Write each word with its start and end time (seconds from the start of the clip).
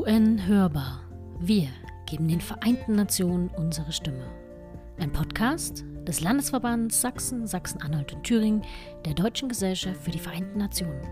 UN 0.00 0.46
Hörbar. 0.46 1.06
Wir 1.40 1.68
geben 2.06 2.26
den 2.26 2.40
Vereinten 2.40 2.94
Nationen 2.94 3.50
unsere 3.50 3.92
Stimme. 3.92 4.32
Ein 4.96 5.12
Podcast 5.12 5.84
des 6.08 6.22
Landesverbands 6.22 7.02
Sachsen, 7.02 7.46
Sachsen-Anhalt 7.46 8.14
und 8.14 8.24
Thüringen 8.24 8.64
der 9.04 9.12
Deutschen 9.12 9.50
Gesellschaft 9.50 10.02
für 10.02 10.10
die 10.10 10.18
Vereinten 10.18 10.56
Nationen. 10.56 11.02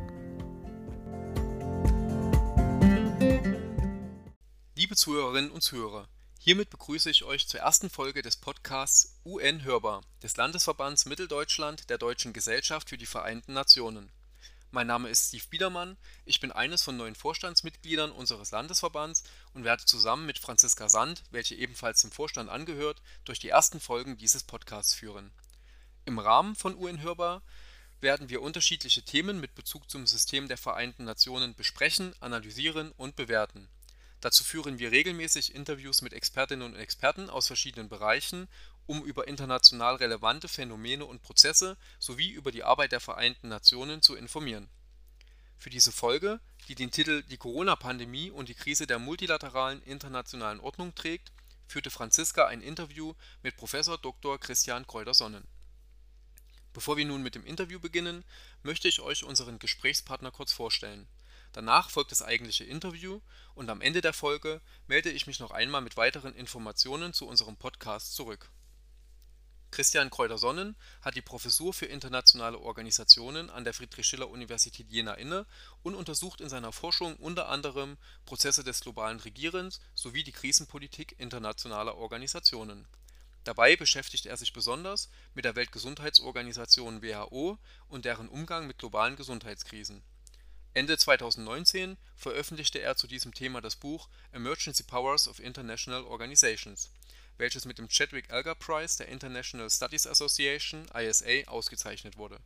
Liebe 4.75 4.97
Zuhörerinnen 4.97 5.51
und 5.51 5.63
Zuhörer, 5.63 6.09
hiermit 6.39 6.71
begrüße 6.71 7.11
ich 7.11 7.25
euch 7.25 7.47
zur 7.47 7.61
ersten 7.61 7.91
Folge 7.91 8.23
des 8.23 8.39
Podcasts 8.39 9.21
UN 9.27 9.65
Hörbar 9.65 10.01
des 10.23 10.39
Landesverbands 10.39 11.05
Mitteldeutschland 11.05 11.91
der 11.91 11.99
Deutschen 11.99 12.33
Gesellschaft 12.33 12.89
für 12.89 12.97
die 12.97 13.05
Vereinten 13.05 13.53
Nationen. 13.53 14.11
Mein 14.71 14.87
Name 14.87 15.09
ist 15.09 15.29
Steve 15.29 15.45
Biedermann, 15.49 15.97
ich 16.27 16.41
bin 16.41 16.53
eines 16.53 16.83
von 16.83 16.99
neun 16.99 17.15
Vorstandsmitgliedern 17.15 18.13
unseres 18.13 18.51
Landesverbands 18.51 19.25
und 19.55 19.65
werde 19.65 19.87
zusammen 19.87 20.27
mit 20.27 20.39
Franziska 20.39 20.91
Sand, 20.91 21.23
welche 21.31 21.55
ebenfalls 21.55 22.03
dem 22.03 22.13
Vorstand 22.13 22.51
angehört, 22.51 23.01
durch 23.25 23.39
die 23.39 23.49
ersten 23.49 23.81
Folgen 23.81 24.19
dieses 24.19 24.45
Podcasts 24.45 24.93
führen. 24.93 25.31
Im 26.05 26.19
Rahmen 26.19 26.55
von 26.55 26.77
UN 26.77 27.01
Hörbar 27.01 27.41
werden 28.03 28.29
wir 28.29 28.43
unterschiedliche 28.43 29.03
Themen 29.03 29.41
mit 29.41 29.55
Bezug 29.55 29.89
zum 29.89 30.07
System 30.07 30.49
der 30.49 30.59
Vereinten 30.59 31.05
Nationen 31.05 31.55
besprechen, 31.55 32.15
analysieren 32.21 32.93
und 32.99 33.17
bewerten. 33.17 33.71
Dazu 34.21 34.45
führen 34.45 34.79
wir 34.79 34.91
regelmäßig 34.91 35.55
Interviews 35.55 36.03
mit 36.03 36.13
Expertinnen 36.13 36.75
und 36.75 36.79
Experten 36.79 37.31
aus 37.31 37.47
verschiedenen 37.47 37.89
Bereichen 37.89 38.49
um 38.89 39.05
über 39.05 39.29
international 39.29 39.97
relevante 39.97 40.49
Phänomene 40.49 41.05
und 41.05 41.21
Prozesse 41.21 41.77
sowie 41.99 42.31
über 42.31 42.51
die 42.51 42.65
Arbeit 42.65 42.93
der 42.93 43.01
Vereinten 43.01 43.49
Nationen 43.49 44.01
zu 44.01 44.17
informieren. 44.17 44.71
Für 45.59 45.69
diese 45.69 45.93
Folge, 45.93 46.41
die 46.69 46.75
den 46.75 46.91
Titel 46.91 47.23
Die 47.25 47.37
Corona-Pandemie 47.37 48.31
und 48.31 48.49
die 48.49 48.55
Krise 48.55 48.87
der 48.87 48.99
multilateralen 48.99 49.83
internationalen 49.83 50.59
Ordnung 50.61 50.95
trägt, 50.95 51.33
führte 51.67 51.91
Franziska 51.91 52.47
ein 52.47 52.63
Interview 52.63 53.13
mit 53.43 53.59
Prof. 53.59 53.73
Dr. 54.01 54.41
Christian 54.41 54.87
Kreuder-Sonnen. 54.87 55.47
Bevor 56.73 56.97
wir 56.97 57.05
nun 57.05 57.23
mit 57.23 57.35
dem 57.35 57.45
Interview 57.45 57.79
beginnen, 57.81 58.25
möchte 58.63 58.89
ich 58.89 59.01
euch 59.01 59.23
unseren 59.23 59.59
Gesprächspartner 59.59 60.31
kurz 60.31 60.53
vorstellen. 60.53 61.07
Danach 61.53 61.91
folgt 61.91 62.11
das 62.11 62.23
eigentliche 62.23 62.65
Interview 62.65 63.21
und 63.55 63.69
am 63.69 63.83
Ende 63.83 64.01
der 64.01 64.15
Folge 64.15 64.63
melde 64.87 65.11
ich 65.11 65.27
mich 65.27 65.41
noch 65.41 65.51
einmal 65.51 65.83
mit 65.83 65.99
weiteren 65.99 66.35
Informationen 66.35 67.13
zu 67.13 67.27
unserem 67.27 67.57
Podcast 67.57 68.15
zurück 68.15 68.51
Christian 69.71 70.11
Kreuder-Sonnen 70.11 70.77
hat 71.03 71.15
die 71.15 71.23
Professur 71.23 71.73
für 71.75 71.87
Internationale 71.87 72.59
Organisationen 72.59 73.51
an 73.51 73.65
der 73.65 73.75
Friedrich-Schiller-Universität 73.75 74.91
Jena 74.91 75.15
inne 75.15 75.47
und 75.83 75.95
untersucht 75.95 76.41
in 76.41 76.49
seiner 76.49 76.73
Forschung 76.73 77.17
unter 77.17 77.49
anderem 77.49 77.99
Prozesse 78.25 78.65
des 78.65 78.81
globalen 78.81 79.21
Regierens 79.21 79.81
sowie 79.95 80.25
die 80.25 80.33
Krisenpolitik 80.33 81.15
internationaler 81.19 81.97
Organisationen. 81.97 82.87
Dabei 83.45 83.77
beschäftigt 83.77 84.27
er 84.27 84.37
sich 84.37 84.53
besonders 84.53 85.11
mit 85.35 85.45
der 85.45 85.55
Weltgesundheitsorganisation 85.55 87.03
WHO 87.03 87.59
und 87.89 88.05
deren 88.05 88.29
Umgang 88.29 88.67
mit 88.67 88.79
globalen 88.79 89.17
Gesundheitskrisen. 89.17 90.03
Ende 90.75 90.97
2019 90.97 91.97
veröffentlichte 92.17 92.81
er 92.81 92.97
zu 92.97 93.07
diesem 93.07 93.35
Thema 93.35 93.61
das 93.61 93.77
Buch 93.77 94.09
Emergency 94.33 94.83
Powers 94.83 95.29
of 95.29 95.41
International 95.41 96.05
Organizations 96.05 96.91
welches 97.39 97.65
mit 97.65 97.79
dem 97.79 97.89
Chadwick 97.89 98.31
Elgar 98.31 98.57
Prize 98.57 98.99
der 98.99 99.09
International 99.09 99.71
Studies 99.71 100.07
Association 100.07 100.87
(ISA) 100.95 101.49
ausgezeichnet 101.49 102.17
wurde. 102.17 102.39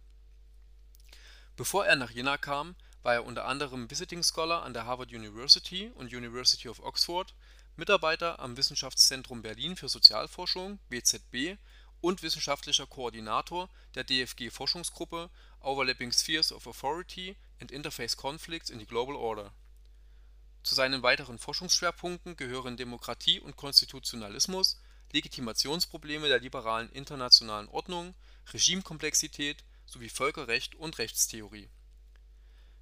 Bevor 1.57 1.87
er 1.87 1.97
nach 1.97 2.11
Jena 2.11 2.37
kam, 2.37 2.77
war 3.03 3.15
er 3.15 3.25
unter 3.25 3.47
anderem 3.47 3.91
Visiting 3.91 4.23
Scholar 4.23 4.63
an 4.63 4.75
der 4.75 4.87
Harvard 4.87 5.13
University 5.13 5.91
und 5.95 6.13
University 6.13 6.69
of 6.69 6.81
Oxford, 6.81 7.35
Mitarbeiter 7.77 8.39
am 8.39 8.57
Wissenschaftszentrum 8.57 9.43
Berlin 9.43 9.77
für 9.77 9.89
Sozialforschung 9.89 10.79
(WZB) 10.91 11.59
und 12.01 12.23
wissenschaftlicher 12.23 12.86
Koordinator 12.86 13.70
der 13.95 14.05
DFG-Forschungsgruppe 14.05 15.30
Overlapping 15.61 16.13
Spheres 16.13 16.53
of 16.53 16.67
Authority 16.67 17.36
and 17.61 17.70
Interface 17.70 18.17
Conflicts 18.17 18.70
in 18.70 18.79
the 18.79 18.86
Global 18.86 19.17
Order 19.17 19.53
zu 20.63 20.77
seinen 20.77 21.03
weiteren 21.03 21.39
Forschungsschwerpunkten 21.39 22.36
gehören 22.36 22.77
Demokratie 22.77 23.41
und 23.41 23.57
Konstitutionalismus, 23.57 24.80
Legitimationsprobleme 25.12 26.28
der 26.28 26.40
liberalen 26.40 26.90
internationalen 26.90 27.68
Ordnung, 27.68 28.14
Regimekomplexität 28.52 29.64
sowie 29.86 30.08
Völkerrecht 30.08 30.74
und 30.74 30.98
Rechtstheorie. 30.98 31.68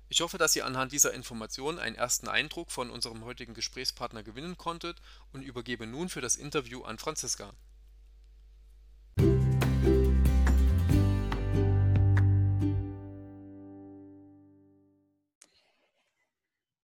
Ich 0.08 0.20
hoffe, 0.20 0.38
dass 0.38 0.56
ihr 0.56 0.66
anhand 0.66 0.92
dieser 0.92 1.12
Informationen 1.12 1.78
einen 1.78 1.96
ersten 1.96 2.28
Eindruck 2.28 2.70
von 2.70 2.91
unserem 2.91 3.24
heutigen 3.24 3.54
Gesprächspartner 3.54 4.22
gewinnen 4.22 4.56
konntet 4.56 5.00
und 5.32 5.42
übergebe 5.42 5.86
nun 5.86 6.08
für 6.08 6.20
das 6.20 6.36
Interview 6.36 6.82
an 6.82 6.98
Franziska 6.98 7.52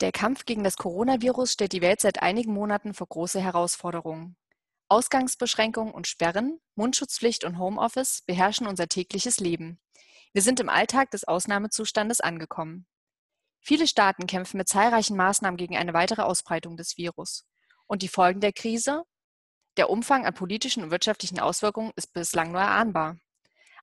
Der 0.00 0.12
Kampf 0.12 0.44
gegen 0.44 0.62
das 0.62 0.76
Coronavirus 0.76 1.52
stellt 1.52 1.72
die 1.72 1.80
Welt 1.80 2.00
seit 2.00 2.22
einigen 2.22 2.52
Monaten 2.52 2.92
vor 2.92 3.06
große 3.06 3.40
Herausforderungen. 3.40 4.36
Ausgangsbeschränkungen 4.88 5.92
und 5.92 6.06
Sperren, 6.06 6.60
Mundschutzpflicht 6.76 7.44
und 7.44 7.58
Homeoffice 7.58 8.22
beherrschen 8.26 8.68
unser 8.68 8.86
tägliches 8.86 9.40
Leben. 9.40 9.80
Wir 10.32 10.42
sind 10.42 10.60
im 10.60 10.68
Alltag 10.68 11.10
des 11.10 11.24
Ausnahmezustandes 11.24 12.20
angekommen. 12.20 12.86
Viele 13.60 13.88
Staaten 13.88 14.28
kämpfen 14.28 14.58
mit 14.58 14.68
zahlreichen 14.68 15.16
Maßnahmen 15.16 15.56
gegen 15.56 15.76
eine 15.76 15.92
weitere 15.92 16.22
Ausbreitung 16.22 16.76
des 16.76 16.96
Virus. 16.96 17.44
Und 17.86 18.02
die 18.02 18.08
Folgen 18.08 18.40
der 18.40 18.52
Krise? 18.52 19.02
Der 19.76 19.90
Umfang 19.90 20.24
an 20.24 20.34
politischen 20.34 20.84
und 20.84 20.92
wirtschaftlichen 20.92 21.40
Auswirkungen 21.40 21.92
ist 21.96 22.12
bislang 22.12 22.52
nur 22.52 22.60
erahnbar. 22.60 23.16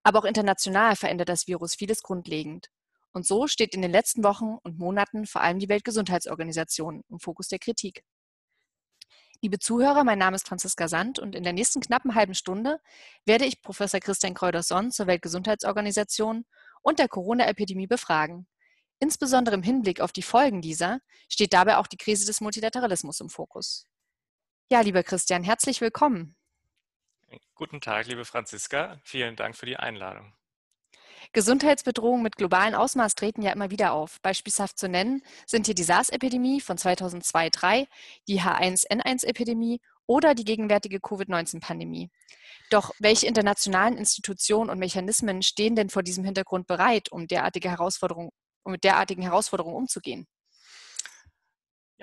Aber 0.03 0.19
auch 0.19 0.25
international 0.25 0.95
verändert 0.95 1.27
das 1.27 1.47
Virus 1.47 1.75
vieles 1.75 2.01
grundlegend. 2.01 2.69
Und 3.11 3.27
so 3.27 3.47
steht 3.47 3.75
in 3.75 3.81
den 3.81 3.91
letzten 3.91 4.23
Wochen 4.23 4.57
und 4.63 4.79
Monaten 4.79 5.25
vor 5.25 5.41
allem 5.41 5.59
die 5.59 5.69
Weltgesundheitsorganisation 5.69 7.03
im 7.09 7.19
Fokus 7.19 7.49
der 7.49 7.59
Kritik. 7.59 8.03
Liebe 9.43 9.59
Zuhörer, 9.59 10.05
mein 10.05 10.19
Name 10.19 10.37
ist 10.37 10.47
Franziska 10.47 10.87
Sand 10.87 11.19
und 11.19 11.35
in 11.35 11.43
der 11.43 11.51
nächsten 11.51 11.81
knappen 11.81 12.15
halben 12.15 12.33
Stunde 12.33 12.79
werde 13.25 13.43
ich 13.43 13.61
Professor 13.61 13.99
Christian 13.99 14.35
Kreuder-Sonn 14.35 14.89
zur 14.89 15.05
Weltgesundheitsorganisation 15.05 16.45
und 16.81 16.97
der 16.97 17.09
Corona-Epidemie 17.09 17.87
befragen. 17.87 18.47
Insbesondere 18.99 19.55
im 19.55 19.61
Hinblick 19.61 19.99
auf 19.99 20.13
die 20.13 20.21
Folgen 20.21 20.61
dieser 20.61 21.01
steht 21.27 21.51
dabei 21.51 21.75
auch 21.75 21.87
die 21.87 21.97
Krise 21.97 22.25
des 22.25 22.39
Multilateralismus 22.39 23.19
im 23.19 23.27
Fokus. 23.27 23.85
Ja, 24.71 24.79
lieber 24.79 25.03
Christian, 25.03 25.43
herzlich 25.43 25.81
willkommen. 25.81 26.37
Guten 27.53 27.81
Tag, 27.81 28.07
liebe 28.07 28.23
Franziska. 28.23 29.01
Vielen 29.03 29.35
Dank 29.35 29.57
für 29.57 29.65
die 29.65 29.75
Einladung. 29.75 30.33
Gesundheitsbedrohungen 31.31 32.23
mit 32.23 32.35
globalen 32.35 32.75
Ausmaß 32.75 33.15
treten 33.15 33.41
ja 33.41 33.51
immer 33.51 33.71
wieder 33.71 33.93
auf. 33.93 34.19
Beispielhaft 34.21 34.77
zu 34.77 34.89
nennen 34.89 35.23
sind 35.45 35.65
hier 35.65 35.75
die 35.75 35.83
SARS-Epidemie 35.83 36.61
von 36.61 36.77
2002-3, 36.77 37.87
die 38.27 38.41
H1N1-Epidemie 38.41 39.79
oder 40.05 40.35
die 40.35 40.43
gegenwärtige 40.43 40.99
Covid-19-Pandemie. 40.99 42.09
Doch 42.69 42.91
welche 42.99 43.27
internationalen 43.27 43.97
Institutionen 43.97 44.69
und 44.69 44.79
Mechanismen 44.79 45.41
stehen 45.41 45.75
denn 45.75 45.89
vor 45.89 46.03
diesem 46.03 46.25
Hintergrund 46.25 46.67
bereit, 46.67 47.11
um 47.11 47.27
derartige 47.27 47.69
Herausforderungen, 47.69 48.31
um 48.63 48.73
mit 48.73 48.83
derartigen 48.83 49.21
Herausforderungen 49.21 49.75
umzugehen? 49.75 50.27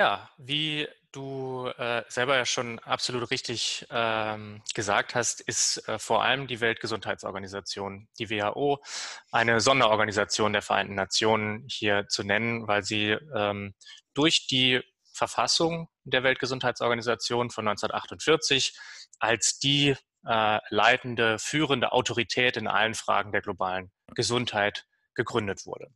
Ja, 0.00 0.30
wie 0.38 0.88
du 1.12 1.66
äh, 1.76 2.04
selber 2.08 2.34
ja 2.34 2.46
schon 2.46 2.78
absolut 2.78 3.30
richtig 3.30 3.86
ähm, 3.90 4.62
gesagt 4.72 5.14
hast, 5.14 5.42
ist 5.42 5.86
äh, 5.88 5.98
vor 5.98 6.24
allem 6.24 6.46
die 6.46 6.62
Weltgesundheitsorganisation, 6.62 8.08
die 8.18 8.30
WHO, 8.30 8.82
eine 9.30 9.60
Sonderorganisation 9.60 10.54
der 10.54 10.62
Vereinten 10.62 10.94
Nationen 10.94 11.66
hier 11.68 12.08
zu 12.08 12.22
nennen, 12.22 12.66
weil 12.66 12.82
sie 12.82 13.10
ähm, 13.36 13.74
durch 14.14 14.46
die 14.46 14.80
Verfassung 15.12 15.90
der 16.04 16.22
Weltgesundheitsorganisation 16.22 17.50
von 17.50 17.68
1948 17.68 18.74
als 19.18 19.58
die 19.58 19.96
äh, 20.26 20.58
leitende, 20.70 21.38
führende 21.38 21.92
Autorität 21.92 22.56
in 22.56 22.68
allen 22.68 22.94
Fragen 22.94 23.32
der 23.32 23.42
globalen 23.42 23.92
Gesundheit 24.14 24.86
gegründet 25.12 25.66
wurde. 25.66 25.88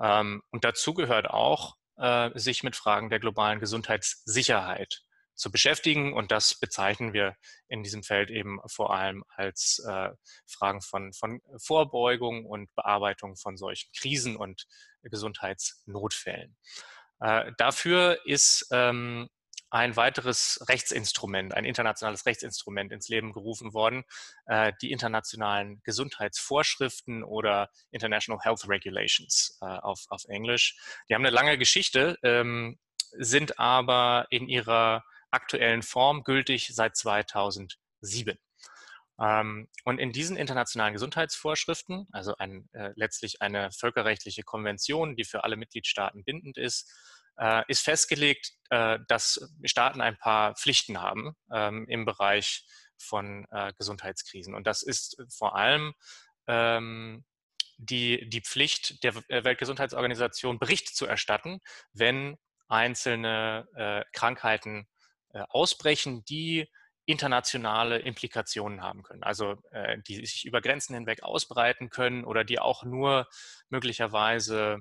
Ähm, 0.00 0.42
und 0.52 0.64
dazu 0.64 0.94
gehört 0.94 1.28
auch 1.28 1.76
äh, 1.96 2.30
sich 2.38 2.62
mit 2.62 2.76
Fragen 2.76 3.10
der 3.10 3.20
globalen 3.20 3.60
Gesundheitssicherheit 3.60 5.02
zu 5.34 5.50
beschäftigen. 5.50 6.12
Und 6.12 6.32
das 6.32 6.58
bezeichnen 6.58 7.12
wir 7.12 7.36
in 7.68 7.82
diesem 7.82 8.02
Feld 8.02 8.30
eben 8.30 8.58
vor 8.66 8.94
allem 8.94 9.24
als 9.28 9.84
äh, 9.86 10.10
Fragen 10.46 10.80
von, 10.80 11.12
von 11.12 11.40
Vorbeugung 11.58 12.46
und 12.46 12.74
Bearbeitung 12.74 13.36
von 13.36 13.56
solchen 13.56 13.90
Krisen 13.96 14.36
und 14.36 14.66
Gesundheitsnotfällen. 15.02 16.56
Äh, 17.20 17.52
dafür 17.58 18.18
ist 18.24 18.68
ähm, 18.72 19.28
ein 19.76 19.96
weiteres 19.96 20.64
Rechtsinstrument, 20.68 21.54
ein 21.54 21.64
internationales 21.64 22.24
Rechtsinstrument 22.24 22.92
ins 22.92 23.08
Leben 23.08 23.32
gerufen 23.32 23.74
worden, 23.74 24.04
äh, 24.46 24.72
die 24.80 24.90
internationalen 24.90 25.82
Gesundheitsvorschriften 25.82 27.22
oder 27.22 27.70
International 27.90 28.42
Health 28.42 28.68
Regulations 28.68 29.58
äh, 29.60 29.66
auf, 29.66 30.06
auf 30.08 30.24
Englisch. 30.28 30.76
Die 31.08 31.14
haben 31.14 31.24
eine 31.24 31.34
lange 31.34 31.58
Geschichte. 31.58 32.18
Ähm, 32.22 32.78
sind 33.18 33.58
aber 33.58 34.26
in 34.30 34.48
ihrer 34.48 35.04
aktuellen 35.30 35.82
Form 35.82 36.22
gültig 36.22 36.70
seit 36.72 36.96
2007. 36.96 38.38
Ähm, 39.18 39.68
und 39.84 39.98
in 39.98 40.12
diesen 40.12 40.36
internationalen 40.36 40.92
Gesundheitsvorschriften, 40.92 42.06
also 42.12 42.36
ein, 42.36 42.68
äh, 42.72 42.92
letztlich 42.96 43.42
eine 43.42 43.70
völkerrechtliche 43.72 44.42
Konvention, 44.42 45.16
die 45.16 45.24
für 45.24 45.44
alle 45.44 45.56
Mitgliedstaaten 45.56 46.24
bindend 46.24 46.58
ist, 46.58 46.92
ist 47.68 47.82
festgelegt, 47.82 48.52
äh, 48.70 48.98
dass 49.08 49.48
Staaten 49.64 50.00
ein 50.00 50.16
paar 50.16 50.54
Pflichten 50.54 51.00
haben 51.00 51.36
ähm, 51.52 51.86
im 51.88 52.04
Bereich 52.04 52.64
von 52.98 53.46
äh, 53.50 53.72
Gesundheitskrisen. 53.76 54.54
Und 54.54 54.66
das 54.66 54.82
ist 54.82 55.22
vor 55.28 55.56
allem 55.56 55.94
ähm, 56.46 57.24
die, 57.76 58.28
die 58.28 58.40
Pflicht 58.40 59.02
der 59.04 59.14
äh, 59.28 59.44
Weltgesundheitsorganisation, 59.44 60.58
Bericht 60.58 60.96
zu 60.96 61.06
erstatten, 61.06 61.60
wenn 61.92 62.36
einzelne 62.68 63.68
äh, 63.74 64.04
Krankheiten 64.12 64.88
ausbrechen, 65.50 66.24
die 66.24 66.66
internationale 67.06 67.98
Implikationen 67.98 68.82
haben 68.82 69.02
können, 69.02 69.22
also 69.22 69.54
äh, 69.70 69.98
die 70.06 70.26
sich 70.26 70.44
über 70.44 70.60
Grenzen 70.60 70.94
hinweg 70.94 71.22
ausbreiten 71.22 71.88
können 71.88 72.24
oder 72.24 72.42
die 72.42 72.58
auch 72.58 72.82
nur 72.82 73.28
möglicherweise 73.68 74.80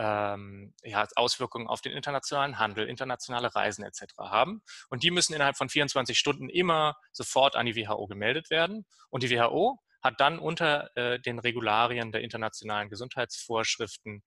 ähm, 0.00 0.72
ja, 0.82 1.06
Auswirkungen 1.14 1.66
auf 1.66 1.82
den 1.82 1.92
internationalen 1.92 2.58
Handel, 2.58 2.88
internationale 2.88 3.54
Reisen 3.54 3.84
etc. 3.84 4.16
haben. 4.18 4.62
Und 4.88 5.02
die 5.02 5.10
müssen 5.10 5.34
innerhalb 5.34 5.58
von 5.58 5.68
24 5.68 6.18
Stunden 6.18 6.48
immer 6.48 6.96
sofort 7.12 7.54
an 7.54 7.66
die 7.66 7.76
WHO 7.76 8.06
gemeldet 8.06 8.48
werden. 8.48 8.86
Und 9.10 9.22
die 9.22 9.30
WHO 9.30 9.78
hat 10.02 10.14
dann 10.18 10.38
unter 10.38 10.88
äh, 10.96 11.20
den 11.20 11.38
Regularien 11.38 12.12
der 12.12 12.22
internationalen 12.22 12.88
Gesundheitsvorschriften 12.88 14.22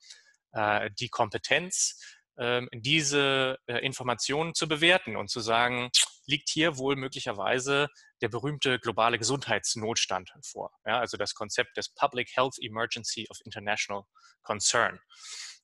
äh, 0.52 0.92
die 1.00 1.10
Kompetenz, 1.10 2.00
ähm, 2.38 2.70
diese 2.72 3.58
äh, 3.66 3.80
Informationen 3.80 4.54
zu 4.54 4.68
bewerten 4.68 5.16
und 5.16 5.32
zu 5.32 5.40
sagen, 5.40 5.90
liegt 6.28 6.50
hier 6.50 6.78
wohl 6.78 6.96
möglicherweise 6.96 7.88
der 8.22 8.30
berühmte 8.30 8.78
globale 8.78 9.18
Gesundheitsnotstand 9.18 10.32
vor. 10.46 10.72
Ja, 10.86 11.00
also 11.00 11.18
das 11.18 11.34
Konzept 11.34 11.78
des 11.78 11.90
Public 11.90 12.30
Health 12.36 12.58
Emergency 12.62 13.26
of 13.32 13.40
International 13.44 14.04
Concern. 14.44 15.00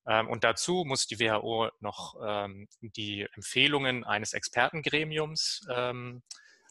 Ähm, 0.07 0.27
und 0.27 0.43
dazu 0.43 0.83
muss 0.85 1.07
die 1.07 1.19
WHO 1.19 1.69
noch 1.79 2.15
ähm, 2.23 2.67
die 2.81 3.27
Empfehlungen 3.33 4.03
eines 4.03 4.33
Expertengremiums 4.33 5.67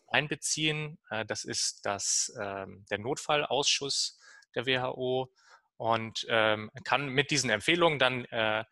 einbeziehen. 0.07 0.99
Äh, 1.11 1.25
das 1.27 1.45
ist 1.45 1.85
das, 1.85 2.33
der 2.35 2.99
Notfallausschuss 2.99 4.19
der 4.55 4.67
WHO 4.67 5.31
und 5.77 6.27
kann 6.27 7.09
mit 7.09 7.31
diesen 7.31 7.51
Empfehlungen 7.51 7.99
dann 7.99 8.25
äh, 8.27 8.65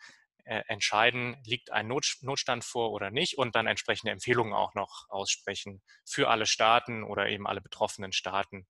äh, 0.47 0.63
entscheiden, 0.69 1.37
liegt 1.45 1.73
ein 1.73 1.89
Notstand 1.89 2.65
vor 2.65 2.93
oder 2.93 3.11
nicht 3.11 3.37
und 3.37 3.57
dann 3.57 3.67
entsprechende 3.67 4.13
Empfehlungen 4.13 4.55
auch 4.55 4.75
noch 4.75 5.07
aussprechen 5.09 5.83
für 6.05 6.29
alle 6.29 6.47
Staaten 6.47 7.03
oder 7.03 7.29
eben 7.29 7.49
alle 7.49 7.61
betroffenen 7.61 8.13
Staaten, 8.13 8.69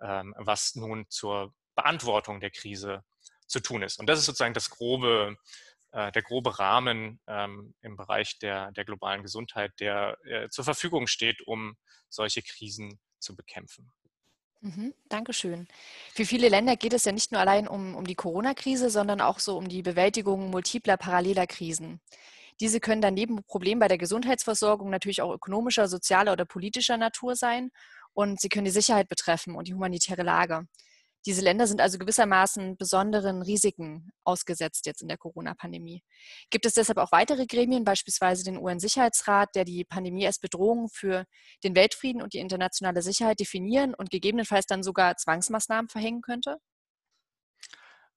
ähm, 0.00 0.34
was 0.38 0.76
nun 0.76 1.06
zur 1.08 1.52
Beantwortung 1.74 2.38
der 2.38 2.50
Krise 2.50 3.02
zu 3.46 3.60
tun 3.60 3.82
ist. 3.82 3.98
Und 3.98 4.08
das 4.08 4.18
ist 4.18 4.26
sozusagen 4.26 4.54
das 4.54 4.70
grobe, 4.70 5.36
äh, 5.92 6.12
der 6.12 6.22
grobe 6.22 6.58
Rahmen 6.58 7.20
ähm, 7.26 7.74
im 7.82 7.96
Bereich 7.96 8.38
der, 8.38 8.72
der 8.72 8.84
globalen 8.84 9.22
Gesundheit, 9.22 9.72
der 9.80 10.18
äh, 10.24 10.48
zur 10.48 10.64
Verfügung 10.64 11.06
steht, 11.06 11.46
um 11.46 11.76
solche 12.08 12.42
Krisen 12.42 12.98
zu 13.18 13.36
bekämpfen. 13.36 13.92
Mhm, 14.60 14.94
Dankeschön. 15.08 15.68
Für 16.14 16.24
viele 16.24 16.48
Länder 16.48 16.76
geht 16.76 16.92
es 16.92 17.04
ja 17.04 17.12
nicht 17.12 17.30
nur 17.30 17.40
allein 17.40 17.68
um, 17.68 17.94
um 17.94 18.06
die 18.06 18.14
Corona-Krise, 18.14 18.90
sondern 18.90 19.20
auch 19.20 19.38
so 19.38 19.56
um 19.56 19.68
die 19.68 19.82
Bewältigung 19.82 20.50
multipler 20.50 20.96
paralleler 20.96 21.46
Krisen. 21.46 22.00
Diese 22.60 22.80
können 22.80 23.02
dann 23.02 23.14
neben 23.14 23.44
Problemen 23.44 23.80
bei 23.80 23.88
der 23.88 23.98
Gesundheitsversorgung 23.98 24.88
natürlich 24.88 25.20
auch 25.20 25.32
ökonomischer, 25.32 25.88
sozialer 25.88 26.32
oder 26.32 26.46
politischer 26.46 26.96
Natur 26.96 27.36
sein 27.36 27.70
und 28.12 28.40
sie 28.40 28.48
können 28.48 28.64
die 28.64 28.70
Sicherheit 28.70 29.08
betreffen 29.08 29.54
und 29.54 29.68
die 29.68 29.74
humanitäre 29.74 30.22
Lage. 30.22 30.66
Diese 31.26 31.42
Länder 31.42 31.66
sind 31.66 31.80
also 31.80 31.98
gewissermaßen 31.98 32.76
besonderen 32.76 33.42
Risiken 33.42 34.12
ausgesetzt 34.22 34.86
jetzt 34.86 35.02
in 35.02 35.08
der 35.08 35.18
Corona-Pandemie. 35.18 36.02
Gibt 36.50 36.66
es 36.66 36.74
deshalb 36.74 36.98
auch 36.98 37.10
weitere 37.10 37.46
Gremien, 37.46 37.84
beispielsweise 37.84 38.44
den 38.44 38.56
UN-Sicherheitsrat, 38.56 39.54
der 39.56 39.64
die 39.64 39.84
Pandemie 39.84 40.26
als 40.26 40.38
Bedrohung 40.38 40.88
für 40.88 41.24
den 41.64 41.74
Weltfrieden 41.74 42.22
und 42.22 42.32
die 42.32 42.38
internationale 42.38 43.02
Sicherheit 43.02 43.40
definieren 43.40 43.92
und 43.92 44.10
gegebenenfalls 44.10 44.66
dann 44.66 44.84
sogar 44.84 45.16
Zwangsmaßnahmen 45.16 45.88
verhängen 45.88 46.22
könnte? 46.22 46.58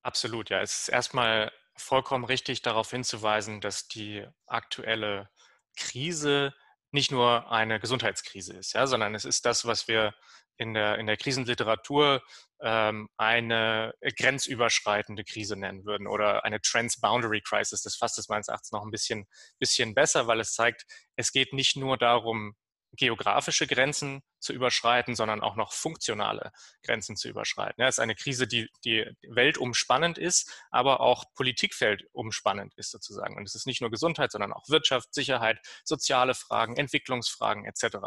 Absolut, 0.03 0.51
ja. 0.51 0.61
Es 0.61 0.81
ist 0.81 0.89
erstmal 0.89 1.51
vollkommen 1.75 2.25
richtig 2.25 2.61
darauf 2.61 2.91
hinzuweisen, 2.91 3.59
dass 3.59 3.87
die 3.87 4.25
aktuelle 4.45 5.29
Krise 5.75 6.53
nicht 6.91 7.11
nur 7.11 7.51
eine 7.51 7.79
Gesundheitskrise 7.79 8.55
ist, 8.55 8.73
ja, 8.73 8.87
sondern 8.87 9.15
es 9.15 9.25
ist 9.25 9.45
das, 9.45 9.65
was 9.65 9.87
wir 9.87 10.13
in 10.59 10.73
der, 10.73 10.99
in 10.99 11.07
der 11.07 11.17
Krisenliteratur 11.17 12.21
ähm, 12.61 13.09
eine 13.17 13.93
grenzüberschreitende 14.01 15.23
Krise 15.23 15.55
nennen 15.55 15.85
würden 15.85 16.05
oder 16.05 16.43
eine 16.43 16.61
Transboundary 16.61 17.41
Crisis. 17.41 17.81
Das 17.81 17.95
fasst 17.95 18.19
es 18.19 18.27
meines 18.27 18.49
Erachtens 18.49 18.71
noch 18.71 18.83
ein 18.83 18.91
bisschen, 18.91 19.25
bisschen 19.57 19.95
besser, 19.95 20.27
weil 20.27 20.41
es 20.41 20.53
zeigt, 20.53 20.85
es 21.15 21.31
geht 21.31 21.53
nicht 21.53 21.77
nur 21.77 21.97
darum, 21.97 22.55
geografische 22.93 23.67
Grenzen 23.67 24.21
zu 24.39 24.51
überschreiten, 24.51 25.15
sondern 25.15 25.41
auch 25.41 25.55
noch 25.55 25.73
funktionale 25.73 26.51
Grenzen 26.83 27.15
zu 27.15 27.29
überschreiten. 27.29 27.81
Ja, 27.81 27.87
es 27.87 27.95
ist 27.95 27.99
eine 27.99 28.15
Krise, 28.15 28.47
die, 28.47 28.67
die 28.83 29.05
weltumspannend 29.27 30.17
ist, 30.17 30.51
aber 30.71 30.99
auch 30.99 31.25
politikfeldumspannend 31.35 32.73
ist 32.75 32.91
sozusagen. 32.91 33.37
Und 33.37 33.47
es 33.47 33.55
ist 33.55 33.67
nicht 33.67 33.81
nur 33.81 33.91
Gesundheit, 33.91 34.31
sondern 34.31 34.53
auch 34.53 34.67
Wirtschaft, 34.69 35.13
Sicherheit, 35.13 35.59
soziale 35.85 36.33
Fragen, 36.33 36.77
Entwicklungsfragen 36.77 37.65
etc. 37.65 37.97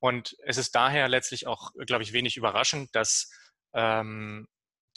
Und 0.00 0.36
es 0.44 0.56
ist 0.56 0.74
daher 0.74 1.08
letztlich 1.08 1.46
auch, 1.46 1.72
glaube 1.86 2.02
ich, 2.02 2.12
wenig 2.12 2.36
überraschend, 2.36 2.94
dass 2.94 3.30
ähm, 3.74 4.48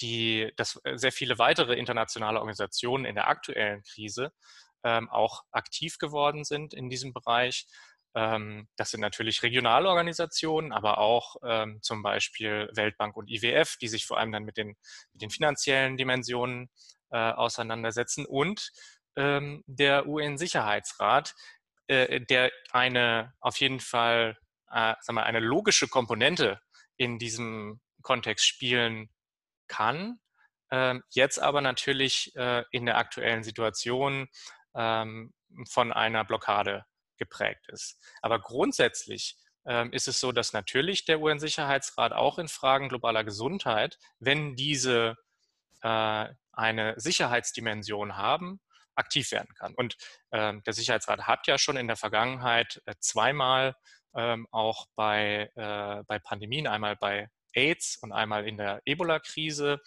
die, 0.02 0.52
dass 0.56 0.80
äh, 0.84 0.98
sehr 0.98 1.12
viele 1.12 1.38
weitere 1.38 1.76
internationale 1.76 2.40
Organisationen 2.40 3.06
in 3.06 3.16
der 3.16 3.28
aktuellen 3.28 3.84
Krise 3.84 4.32
ähm, 4.84 5.10
auch 5.10 5.44
aktiv 5.52 5.98
geworden 5.98 6.44
sind 6.44 6.74
in 6.74 6.90
diesem 6.90 7.14
Bereich. 7.14 7.68
Ähm, 8.16 8.68
das 8.76 8.92
sind 8.92 9.02
natürlich 9.02 9.44
regionale 9.44 9.90
Organisationen, 9.90 10.72
aber 10.72 11.00
auch 11.00 11.36
ähm, 11.44 11.80
zum 11.82 12.02
Beispiel 12.04 12.70
Weltbank 12.74 13.16
und 13.18 13.30
IWF, 13.30 13.78
die 13.78 13.88
sich 13.88 14.06
vor 14.06 14.18
allem 14.18 14.32
dann 14.32 14.44
mit 14.44 14.58
den, 14.58 14.76
mit 15.14 15.22
den 15.22 15.30
finanziellen 15.30 15.98
Dimensionen 15.98 16.70
äh, 17.12 17.18
auseinandersetzen 17.18 18.26
und 18.26 18.72
ähm, 19.16 19.64
der 19.68 20.08
UN-Sicherheitsrat, 20.08 21.36
äh, 21.88 22.22
der 22.22 22.52
eine 22.72 23.34
auf 23.40 23.58
jeden 23.60 23.80
Fall 23.80 24.38
äh, 24.74 24.96
sagen 25.02 25.16
wir, 25.16 25.26
eine 25.26 25.40
logische 25.40 25.88
Komponente 25.88 26.60
in 26.98 27.20
diesem 27.20 27.80
Kontext 28.02 28.46
spielen 28.46 29.10
kann, 29.68 30.20
äh, 30.70 30.96
jetzt 31.12 31.40
aber 31.40 31.62
natürlich 31.62 32.36
äh, 32.36 32.64
in 32.72 32.86
der 32.86 32.98
aktuellen 32.98 33.44
Situation 33.44 34.28
ähm, 34.76 35.34
von 35.70 35.94
einer 35.94 36.26
Blockade 36.26 36.86
geprägt 37.18 37.68
ist. 37.68 38.00
Aber 38.22 38.40
grundsätzlich 38.40 39.38
ähm, 39.66 39.94
ist 39.94 40.08
es 40.08 40.20
so, 40.20 40.32
dass 40.32 40.54
natürlich 40.54 41.06
der 41.06 41.22
UN-Sicherheitsrat 41.22 42.12
auch 42.12 42.38
in 42.38 42.48
Fragen 42.48 42.90
globaler 42.90 43.24
Gesundheit, 43.24 43.98
wenn 44.20 44.56
diese 44.56 45.16
äh, 45.82 46.28
eine 46.52 46.94
Sicherheitsdimension 46.98 48.18
haben, 48.18 48.60
aktiv 48.96 49.32
werden 49.32 49.54
kann. 49.56 49.74
Und 49.76 49.98
äh, 50.32 50.54
der 50.66 50.74
Sicherheitsrat 50.74 51.28
hat 51.28 51.48
ja 51.48 51.58
schon 51.58 51.78
in 51.78 51.88
der 51.88 51.96
Vergangenheit 51.96 52.82
äh, 52.86 52.96
zweimal 53.00 53.76
ähm, 54.16 54.48
auch 54.52 54.88
bei, 54.96 55.50
äh, 55.56 56.04
bei 56.08 56.20
Pandemien, 56.20 56.68
einmal 56.68 56.96
bei 56.96 57.30
AIDS 57.54 57.98
und 58.02 58.12
einmal 58.12 58.48
in 58.48 58.58
der 58.58 58.82
Ebola-Krise 58.86 59.80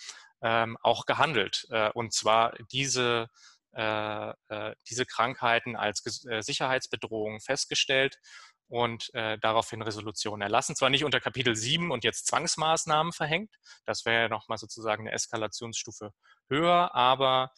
ähm, 0.42 0.76
auch 0.82 1.06
gehandelt. 1.06 1.66
Äh, 1.70 1.90
und 1.90 2.12
zwar 2.12 2.54
diese, 2.70 3.28
äh, 3.74 4.30
äh 4.48 4.74
diese 4.88 5.06
Krankheiten 5.06 5.76
als 5.76 6.26
äh, 6.26 6.42
Sicherheitsbedrohung 6.42 7.40
festgestellt 7.40 8.18
und 8.68 9.12
äh, 9.14 9.38
daraufhin 9.38 9.82
Resolutionen 9.82 10.42
erlassen. 10.42 10.76
Zwar 10.76 10.90
nicht 10.90 11.04
unter 11.04 11.20
Kapitel 11.20 11.54
7 11.54 11.90
und 11.90 12.04
jetzt 12.04 12.26
Zwangsmaßnahmen 12.26 13.12
verhängt, 13.12 13.54
das 13.84 14.04
wäre 14.04 14.22
ja 14.22 14.28
nochmal 14.28 14.58
sozusagen 14.58 15.06
eine 15.06 15.12
Eskalationsstufe 15.12 16.12
höher, 16.48 16.94
aber 16.94 17.52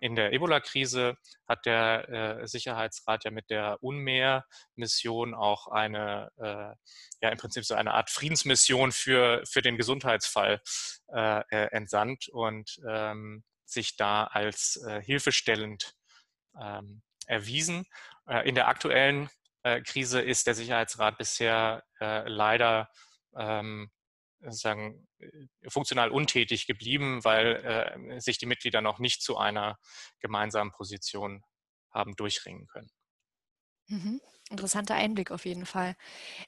in 0.00 0.16
der 0.16 0.32
Ebola-Krise 0.32 1.16
hat 1.46 1.66
der 1.66 2.08
äh, 2.08 2.46
Sicherheitsrat 2.46 3.24
ja 3.24 3.30
mit 3.30 3.50
der 3.50 3.82
UNMEER-Mission 3.82 5.34
auch 5.34 5.68
eine, 5.68 6.30
äh, 6.38 6.74
ja 7.22 7.30
im 7.30 7.38
Prinzip 7.38 7.64
so 7.64 7.74
eine 7.74 7.94
Art 7.94 8.10
Friedensmission 8.10 8.92
für, 8.92 9.42
für 9.46 9.62
den 9.62 9.76
Gesundheitsfall 9.76 10.60
äh, 11.08 11.42
entsandt 11.72 12.28
und 12.28 12.80
ähm, 12.88 13.44
sich 13.64 13.96
da 13.96 14.24
als 14.24 14.84
hilfestellend 15.02 15.94
ähm, 16.60 17.02
erwiesen. 17.26 17.86
In 18.44 18.56
der 18.56 18.66
aktuellen 18.66 19.30
Krise 19.84 20.20
ist 20.20 20.48
der 20.48 20.54
Sicherheitsrat 20.54 21.18
bisher 21.18 21.84
leider 22.00 22.88
ähm, 23.36 23.90
sagen, 24.40 25.06
äh, 25.18 25.28
funktional 25.68 26.10
untätig 26.10 26.66
geblieben, 26.66 27.24
weil 27.24 27.56
äh, 27.56 28.20
sich 28.20 28.38
die 28.38 28.46
Mitglieder 28.46 28.80
noch 28.80 28.98
nicht 28.98 29.22
zu 29.22 29.36
einer 29.36 29.78
gemeinsamen 30.20 30.72
Position 30.72 31.42
haben 31.90 32.16
durchringen 32.16 32.66
können. 32.66 32.90
Mhm. 33.88 34.20
Interessanter 34.50 34.96
Einblick 34.96 35.30
auf 35.30 35.44
jeden 35.46 35.64
Fall. 35.64 35.94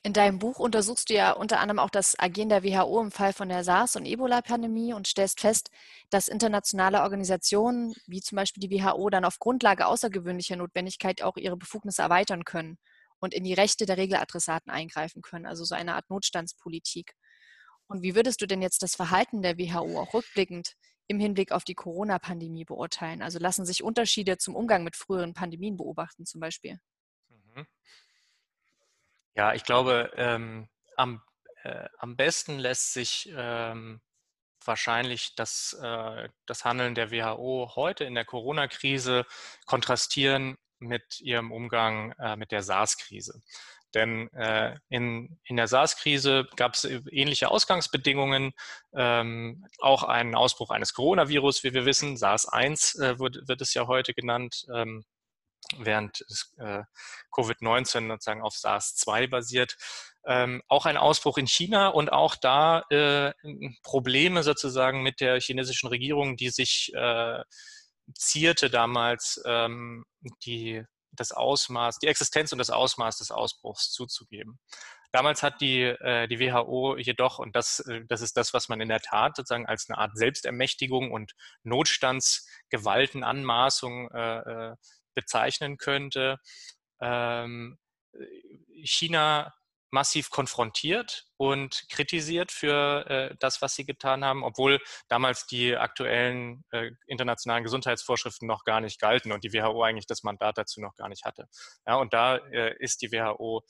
In 0.03 0.13
deinem 0.13 0.41
Buch 0.41 0.59
untersuchst 0.59 1.09
du 1.09 1.15
ja 1.15 1.33
unter 1.33 1.61
anderem 1.61 1.79
auch 1.79 1.91
das 1.91 2.19
Agieren 2.19 2.49
der 2.49 2.65
WHO 2.65 3.01
im 3.01 3.13
Fall 3.13 3.33
von 3.33 3.49
der 3.49 3.63
SARS- 3.63 3.95
und 3.95 4.07
Ebola-Pandemie 4.07 4.93
und 4.93 5.07
stellst 5.07 5.41
fest, 5.41 5.71
dass 6.11 6.27
internationale 6.27 7.03
Organisationen 7.03 7.95
wie 8.07 8.21
zum 8.21 8.37
Beispiel 8.37 8.61
die 8.61 8.77
WHO 8.77 9.09
dann 9.09 9.25
auf 9.25 9.39
Grundlage 9.39 9.87
außergewöhnlicher 9.87 10.57
Notwendigkeit 10.57 11.23
auch 11.23 11.37
ihre 11.37 11.57
Befugnisse 11.57 12.03
erweitern 12.03 12.45
können 12.45 12.77
und 13.21 13.35
in 13.35 13.45
die 13.45 13.55
Rechte 13.55 13.87
der 13.87 13.99
Regeladressaten 13.99 14.73
eingreifen 14.73 15.23
können, 15.23 15.47
also 15.47 15.65
so 15.65 15.77
eine 15.77 15.95
Art 15.95 16.11
Notstandspolitik. 16.11 17.15
Und 17.93 18.03
wie 18.03 18.15
würdest 18.15 18.41
du 18.41 18.47
denn 18.47 18.63
jetzt 18.63 18.83
das 18.83 18.97
Verhalten 18.97 19.43
der 19.43 19.59
WHO 19.59 20.01
auch 20.01 20.15
rückblickend 20.15 20.77
im 21.09 21.21
Hinblick 21.21 21.53
auf 21.53 21.63
die 21.63 21.75
Corona-Pandemie 21.75 22.65
beurteilen? 22.65 23.21
Also 23.21 23.39
lassen 23.39 23.67
sich 23.67 23.83
Unterschiede 23.83 24.39
zum 24.39 24.57
Umgang 24.57 24.83
mit 24.83 24.97
früheren 24.97 25.35
Pandemien 25.35 25.77
beobachten 25.77 26.25
zum 26.25 26.41
Beispiel? 26.41 26.79
Mhm. 27.29 27.67
Ja, 29.35 29.53
ich 29.53 29.65
glaube, 29.65 30.11
ähm, 30.17 30.71
am, 30.97 31.23
äh, 31.65 31.87
am 31.99 32.17
besten 32.17 32.59
lässt 32.59 32.95
sich 32.95 33.31
ähm, 33.37 34.01
wahrscheinlich 34.65 35.35
das, 35.35 35.79
äh, 35.83 36.31
das 36.47 36.65
Handeln 36.65 36.95
der 36.95 37.11
WHO 37.11 37.73
heute 37.77 38.05
in 38.05 38.15
der 38.15 38.25
Corona-Krise 38.25 39.27
kontrastieren 39.67 40.57
mit 40.79 41.21
ihrem 41.21 41.53
Umgang 41.53 42.13
äh, 42.13 42.37
mit 42.37 42.53
der 42.53 42.63
SARS-Krise. 42.63 43.43
Denn 43.95 44.33
äh, 44.33 44.77
in, 44.89 45.39
in 45.45 45.57
der 45.57 45.69
SARS-Krise 45.69 46.49
gab 46.57 46.75
es 46.75 46.85
ähnliche 46.85 47.51
Ausgangsbedingungen, 47.51 48.53
ähm, 48.95 49.67
auch 49.81 50.03
einen 50.03 50.35
Ausbruch 50.35 50.71
eines 50.71 50.95
Coronavirus, 50.95 51.65
wie 51.65 51.75
wir 51.75 51.85
wissen, 51.85 52.17
SARS-1 52.17 53.01
äh, 53.03 53.19
wird, 53.19 53.49
wird 53.49 53.61
es 53.61 53.75
ja 53.75 53.87
heute 53.87 54.15
genannt. 54.15 54.65
Ähm, 54.75 55.05
während 55.79 56.25
äh, 56.59 56.83
Covid-19 57.33 58.09
sozusagen 58.09 58.43
auf 58.43 58.55
SARS-2 58.55 59.29
basiert. 59.29 59.77
Ähm, 60.25 60.63
auch 60.69 60.87
ein 60.87 60.97
Ausbruch 60.97 61.39
in 61.39 61.47
China 61.47 61.89
und 61.89 62.13
auch 62.13 62.37
da 62.37 62.83
äh, 62.91 63.33
Probleme 63.83 64.43
sozusagen 64.43 65.03
mit 65.03 65.21
der 65.21 65.41
chinesischen 65.41 65.89
Regierung, 65.89 66.37
die 66.37 66.51
sich 66.51 66.93
äh, 66.95 67.43
zierte 68.15 68.71
damals, 68.71 69.43
ähm, 69.47 70.05
die, 70.45 70.85
das 71.13 71.33
Ausmaß, 71.33 71.99
die 71.99 72.09
Existenz 72.09 72.53
und 72.53 72.59
das 72.59 72.71
Ausmaß 72.71 73.19
des 73.19 73.31
Ausbruchs 73.31 73.93
zuzugeben. 73.93 74.59
Damals 75.13 75.43
hat 75.43 75.61
die, 75.61 75.83
äh, 75.83 76.27
die 76.27 76.41
WHO 76.41 76.97
jedoch, 76.97 77.39
und 77.39 77.55
das, 77.55 77.81
äh, 77.81 78.01
das 78.07 78.23
ist 78.23 78.35
das, 78.37 78.55
was 78.55 78.71
man 78.71 78.81
in 78.81 78.89
der 78.89 79.01
Tat 79.01 79.37
sozusagen 79.37 79.67
als 79.67 79.89
eine 79.89 79.99
Art 79.99 80.17
Selbstermächtigung 80.17 81.13
und 81.13 81.35
Notstandsgewaltenanmaßung 81.65 84.11
äh, 84.11 84.71
äh 84.71 84.77
bezeichnen 85.15 85.77
könnte, 85.77 86.41
ähm, 86.99 87.79
China 88.83 89.53
massiv 89.93 90.31
konfrontiert 90.31 91.27
und 91.37 91.85
kritisiert 91.91 92.51
für 92.51 93.07
äh, 93.09 93.37
das, 93.39 93.61
was 93.61 93.75
sie 93.75 93.85
getan 93.85 94.25
haben, 94.25 94.43
obwohl 94.43 94.81
damals 95.09 95.47
die 95.47 95.77
aktuellen 95.77 96.65
äh, 96.71 96.91
internationalen 97.07 97.63
Gesundheitsvorschriften 97.63 98.49
noch 98.49 98.65
gar 98.65 98.81
nicht 98.81 99.01
galten 99.01 99.33
und 99.33 99.45
die 99.45 99.53
WHO 99.53 99.83
eigentlich 99.83 100.07
das 100.07 100.23
Mandat 100.23 100.57
dazu 100.57 100.81
noch 100.81 100.97
gar 100.97 101.09
nicht 101.09 101.25
hatte. 101.25 101.47
Ja, 101.87 101.97
und 101.97 102.15
da 102.15 102.37
äh, 102.37 102.75
ist 102.79 103.03
die 103.03 103.13
WHO 103.13 103.63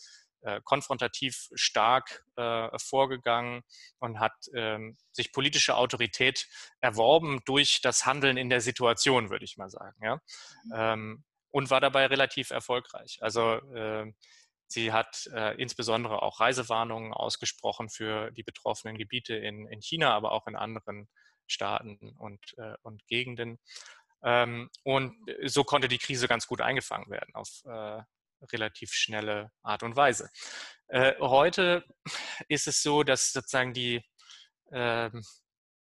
äh, 0.42 0.60
konfrontativ 0.64 1.48
stark 1.54 2.24
äh, 2.36 2.68
vorgegangen 2.78 3.62
und 3.98 4.20
hat 4.20 4.32
ähm, 4.54 4.96
sich 5.12 5.32
politische 5.32 5.76
Autorität 5.76 6.48
erworben 6.80 7.40
durch 7.44 7.80
das 7.80 8.06
Handeln 8.06 8.36
in 8.36 8.48
der 8.48 8.60
Situation, 8.60 9.30
würde 9.30 9.44
ich 9.44 9.56
mal 9.56 9.70
sagen. 9.70 9.96
Ja? 10.02 10.16
Mhm. 10.64 10.72
Ähm, 10.74 11.24
und 11.52 11.70
war 11.70 11.80
dabei 11.80 12.06
relativ 12.06 12.50
erfolgreich. 12.50 13.18
Also 13.20 13.54
äh, 13.74 14.12
sie 14.72 14.92
hat 14.92 15.28
äh, 15.34 15.54
insbesondere 15.60 16.22
auch 16.22 16.40
Reisewarnungen 16.40 17.12
ausgesprochen 17.12 17.88
für 17.88 18.30
die 18.32 18.42
betroffenen 18.42 18.98
Gebiete 18.98 19.34
in, 19.34 19.66
in 19.68 19.80
China, 19.80 20.14
aber 20.14 20.32
auch 20.32 20.46
in 20.46 20.56
anderen 20.56 21.08
Staaten 21.46 22.14
und, 22.18 22.40
äh, 22.58 22.74
und 22.82 23.06
Gegenden. 23.06 23.58
Ähm, 24.24 24.70
und 24.84 25.14
so 25.44 25.64
konnte 25.64 25.88
die 25.88 25.98
Krise 25.98 26.28
ganz 26.28 26.46
gut 26.46 26.60
eingefangen 26.60 27.10
werden 27.10 27.34
auf 27.34 27.48
äh, 27.64 28.02
relativ 28.52 28.92
schnelle 28.92 29.52
Art 29.62 29.82
und 29.82 29.96
Weise. 29.96 30.30
Äh, 30.88 31.14
heute 31.20 31.84
ist 32.48 32.66
es 32.66 32.82
so, 32.82 33.02
dass 33.02 33.32
sozusagen 33.32 33.72
die 33.72 34.02
ähm, 34.72 35.22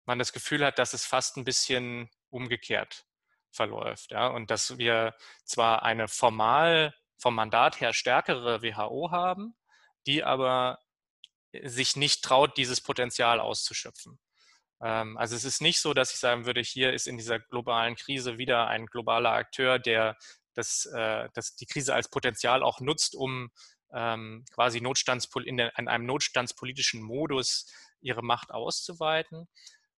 man 0.06 0.20
das 0.20 0.34
Gefühl 0.34 0.66
hat, 0.66 0.80
dass 0.80 0.94
es 0.94 1.06
fast 1.06 1.38
ein 1.38 1.46
bisschen 1.46 2.10
umgekehrt 2.30 3.06
verläuft. 3.52 4.12
Ja? 4.12 4.28
Und 4.28 4.52
dass 4.52 4.78
wir 4.78 5.16
zwar 5.46 5.84
eine 5.84 6.08
formal 6.08 6.94
vom 7.20 7.36
Mandat 7.36 7.80
her 7.82 7.94
stärkere 7.94 8.64
WHO 8.64 9.12
haben, 9.12 9.56
die 10.08 10.24
aber 10.24 10.80
sich 11.64 11.96
nicht 11.96 12.24
traut, 12.24 12.58
dieses 12.58 12.82
Potenzial 12.82 13.40
auszuschöpfen. 13.40 14.20
Ähm, 14.82 15.18
also 15.18 15.36
es 15.36 15.44
ist 15.44 15.62
nicht 15.62 15.80
so, 15.80 15.94
dass 15.94 16.14
ich 16.14 16.20
sagen 16.20 16.46
würde, 16.46 16.62
hier 16.62 16.94
ist 16.94 17.08
in 17.08 17.18
dieser 17.18 17.40
globalen 17.40 17.96
Krise 17.96 18.38
wieder 18.38 18.68
ein 18.68 18.86
globaler 18.86 19.32
Akteur, 19.32 19.80
der 19.80 20.18
das, 20.54 20.86
äh, 20.86 21.30
das 21.34 21.56
die 21.56 21.66
Krise 21.66 21.94
als 21.94 22.10
Potenzial 22.10 22.64
auch 22.64 22.80
nutzt, 22.80 23.16
um 23.16 23.52
ähm, 23.94 24.46
quasi 24.54 24.82
Notstandspol 24.82 25.48
in 25.48 25.60
einem 25.60 26.06
notstandspolitischen 26.06 27.02
Modus 27.02 27.66
ihre 28.02 28.24
Macht 28.24 28.52
auszuweiten, 28.52 29.48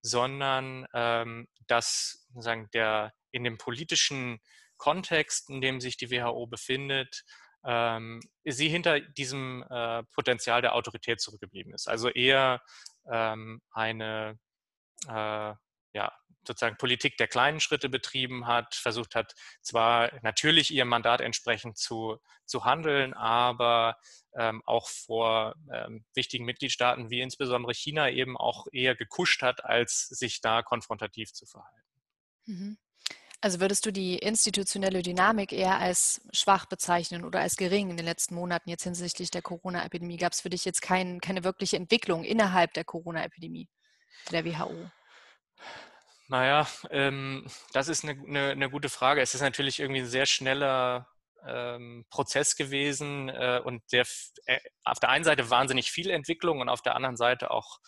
sondern 0.00 0.86
ähm, 0.94 1.48
dass 1.66 2.26
sagen, 2.34 2.68
der, 2.72 3.12
in 3.30 3.44
dem 3.44 3.58
politischen 3.58 4.40
Kontext, 4.82 5.48
in 5.48 5.60
dem 5.60 5.80
sich 5.80 5.96
die 5.96 6.10
WHO 6.10 6.48
befindet, 6.48 7.22
ähm, 7.64 8.20
sie 8.44 8.68
hinter 8.68 8.98
diesem 8.98 9.64
äh, 9.70 10.02
Potenzial 10.12 10.60
der 10.60 10.74
Autorität 10.74 11.20
zurückgeblieben 11.20 11.72
ist. 11.72 11.88
Also 11.88 12.08
eher 12.08 12.60
ähm, 13.08 13.62
eine 13.70 14.40
äh, 15.06 15.54
ja, 15.94 16.12
sozusagen 16.44 16.78
Politik 16.78 17.16
der 17.16 17.28
kleinen 17.28 17.60
Schritte 17.60 17.88
betrieben 17.88 18.48
hat, 18.48 18.74
versucht 18.74 19.14
hat, 19.14 19.34
zwar 19.60 20.10
natürlich 20.22 20.72
ihrem 20.72 20.88
Mandat 20.88 21.20
entsprechend 21.20 21.78
zu, 21.78 22.18
zu 22.44 22.64
handeln, 22.64 23.14
aber 23.14 23.96
ähm, 24.36 24.62
auch 24.66 24.88
vor 24.88 25.54
ähm, 25.72 26.04
wichtigen 26.12 26.44
Mitgliedstaaten 26.44 27.08
wie 27.08 27.20
insbesondere 27.20 27.72
China 27.72 28.10
eben 28.10 28.36
auch 28.36 28.66
eher 28.72 28.96
gekuscht 28.96 29.42
hat, 29.42 29.64
als 29.64 30.08
sich 30.08 30.40
da 30.40 30.64
konfrontativ 30.64 31.32
zu 31.32 31.46
verhalten. 31.46 31.86
Mhm. 32.46 32.78
Also 33.42 33.58
würdest 33.58 33.84
du 33.84 33.90
die 33.90 34.18
institutionelle 34.18 35.02
Dynamik 35.02 35.52
eher 35.52 35.78
als 35.78 36.20
schwach 36.32 36.66
bezeichnen 36.66 37.24
oder 37.24 37.40
als 37.40 37.56
gering 37.56 37.90
in 37.90 37.96
den 37.96 38.06
letzten 38.06 38.36
Monaten 38.36 38.70
jetzt 38.70 38.84
hinsichtlich 38.84 39.32
der 39.32 39.42
Corona-Epidemie? 39.42 40.16
Gab 40.16 40.32
es 40.32 40.40
für 40.40 40.48
dich 40.48 40.64
jetzt 40.64 40.80
kein, 40.80 41.20
keine 41.20 41.42
wirkliche 41.42 41.76
Entwicklung 41.76 42.22
innerhalb 42.22 42.72
der 42.74 42.84
Corona-Epidemie 42.84 43.68
der 44.30 44.44
WHO? 44.44 44.88
Naja, 46.28 46.68
ähm, 46.90 47.44
das 47.72 47.88
ist 47.88 48.04
eine, 48.04 48.12
eine, 48.12 48.50
eine, 48.50 48.70
gute 48.70 48.88
Frage. 48.88 49.20
Es 49.20 49.34
ist 49.34 49.40
natürlich 49.40 49.80
irgendwie 49.80 50.02
ein 50.02 50.06
sehr 50.06 50.26
schneller 50.26 51.08
ähm, 51.44 52.06
Prozess 52.10 52.54
gewesen 52.54 53.28
äh, 53.28 53.60
und 53.64 53.82
sehr, 53.90 54.06
äh, 54.46 54.60
auf 54.84 55.00
der 55.00 55.08
einen 55.08 55.24
Seite 55.24 55.50
wahnsinnig 55.50 55.90
viel 55.90 56.10
Entwicklung 56.10 56.60
und 56.60 56.68
auf 56.68 56.82
der 56.82 56.94
anderen 56.94 57.16
Seite 57.16 57.50
auch 57.50 57.80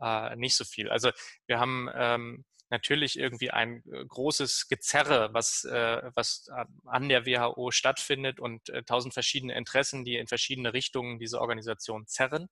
äh, 0.00 0.34
nicht 0.36 0.56
so 0.56 0.64
viel. 0.64 0.88
Also 0.90 1.10
wir 1.46 1.60
haben 1.60 1.90
ähm, 1.94 2.44
natürlich 2.72 3.18
irgendwie 3.18 3.50
ein 3.50 3.84
äh, 3.92 4.04
großes 4.04 4.66
Gezerre, 4.68 5.28
was, 5.32 5.64
äh, 5.64 6.10
was 6.14 6.48
an 6.86 7.08
der 7.08 7.26
WHO 7.26 7.70
stattfindet 7.70 8.40
und 8.40 8.70
äh, 8.70 8.82
tausend 8.82 9.14
verschiedene 9.14 9.54
Interessen, 9.54 10.04
die 10.04 10.16
in 10.16 10.26
verschiedene 10.26 10.72
Richtungen 10.72 11.18
diese 11.18 11.40
Organisation 11.40 12.06
zerren 12.06 12.48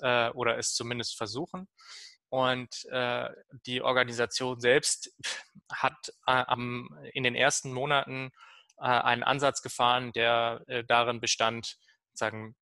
äh, 0.00 0.28
oder 0.30 0.58
es 0.58 0.74
zumindest 0.74 1.16
versuchen. 1.16 1.68
Und 2.28 2.84
äh, 2.90 3.28
die 3.66 3.82
Organisation 3.82 4.60
selbst 4.60 5.14
hat 5.72 6.12
am, 6.26 6.88
in 7.12 7.22
den 7.22 7.34
ersten 7.34 7.72
Monaten 7.72 8.30
einen 8.78 9.22
Ansatz 9.22 9.62
gefahren, 9.62 10.12
der 10.12 10.64
darin 10.88 11.20
bestand, 11.20 11.76
sagen, 12.14 12.56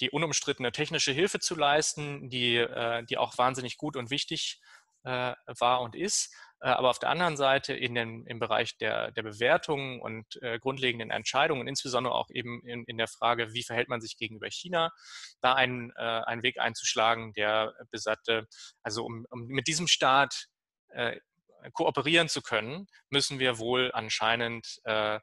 die 0.00 0.10
unumstrittene 0.10 0.70
technische 0.70 1.12
Hilfe 1.12 1.40
zu 1.40 1.56
leisten, 1.56 2.28
die, 2.30 2.64
die 3.08 3.16
auch 3.18 3.36
wahnsinnig 3.36 3.78
gut 3.78 3.96
und 3.96 4.10
wichtig 4.10 4.60
äh, 4.60 4.79
war 5.02 5.80
und 5.80 5.96
ist. 5.96 6.34
Äh, 6.60 6.68
aber 6.68 6.90
auf 6.90 6.98
der 6.98 7.08
anderen 7.08 7.36
Seite 7.36 7.72
in 7.72 7.94
den, 7.94 8.26
im 8.26 8.38
Bereich 8.38 8.76
der, 8.78 9.10
der 9.12 9.22
Bewertungen 9.22 10.00
und 10.00 10.40
äh, 10.42 10.58
grundlegenden 10.58 11.10
Entscheidungen, 11.10 11.66
insbesondere 11.66 12.14
auch 12.14 12.28
eben 12.30 12.62
in, 12.66 12.84
in 12.84 12.98
der 12.98 13.08
Frage, 13.08 13.54
wie 13.54 13.62
verhält 13.62 13.88
man 13.88 14.00
sich 14.00 14.16
gegenüber 14.18 14.50
China, 14.50 14.92
da 15.40 15.54
einen, 15.54 15.90
äh, 15.96 16.02
einen 16.02 16.42
Weg 16.42 16.60
einzuschlagen, 16.60 17.32
der 17.32 17.74
besagte, 17.90 18.46
also 18.82 19.04
um, 19.04 19.26
um 19.30 19.46
mit 19.46 19.66
diesem 19.66 19.88
Staat 19.88 20.48
äh, 20.88 21.18
kooperieren 21.72 22.28
zu 22.28 22.42
können, 22.42 22.86
müssen 23.08 23.38
wir 23.38 23.58
wohl 23.58 23.90
anscheinend 23.92 24.80
äh, 24.84 25.18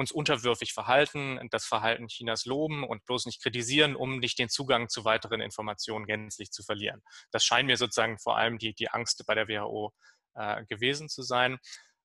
uns 0.00 0.12
unterwürfig 0.12 0.72
verhalten, 0.72 1.38
das 1.50 1.66
Verhalten 1.66 2.08
Chinas 2.08 2.46
loben 2.46 2.84
und 2.84 3.04
bloß 3.04 3.26
nicht 3.26 3.42
kritisieren, 3.42 3.94
um 3.94 4.18
nicht 4.18 4.38
den 4.38 4.48
Zugang 4.48 4.88
zu 4.88 5.04
weiteren 5.04 5.42
Informationen 5.42 6.06
gänzlich 6.06 6.50
zu 6.50 6.62
verlieren. 6.62 7.02
Das 7.32 7.44
scheint 7.44 7.66
mir 7.66 7.76
sozusagen 7.76 8.18
vor 8.18 8.38
allem 8.38 8.58
die, 8.58 8.74
die 8.74 8.88
Angst 8.88 9.22
bei 9.26 9.34
der 9.34 9.46
WHO 9.46 9.92
äh, 10.34 10.64
gewesen 10.64 11.10
zu 11.10 11.22
sein. 11.22 11.58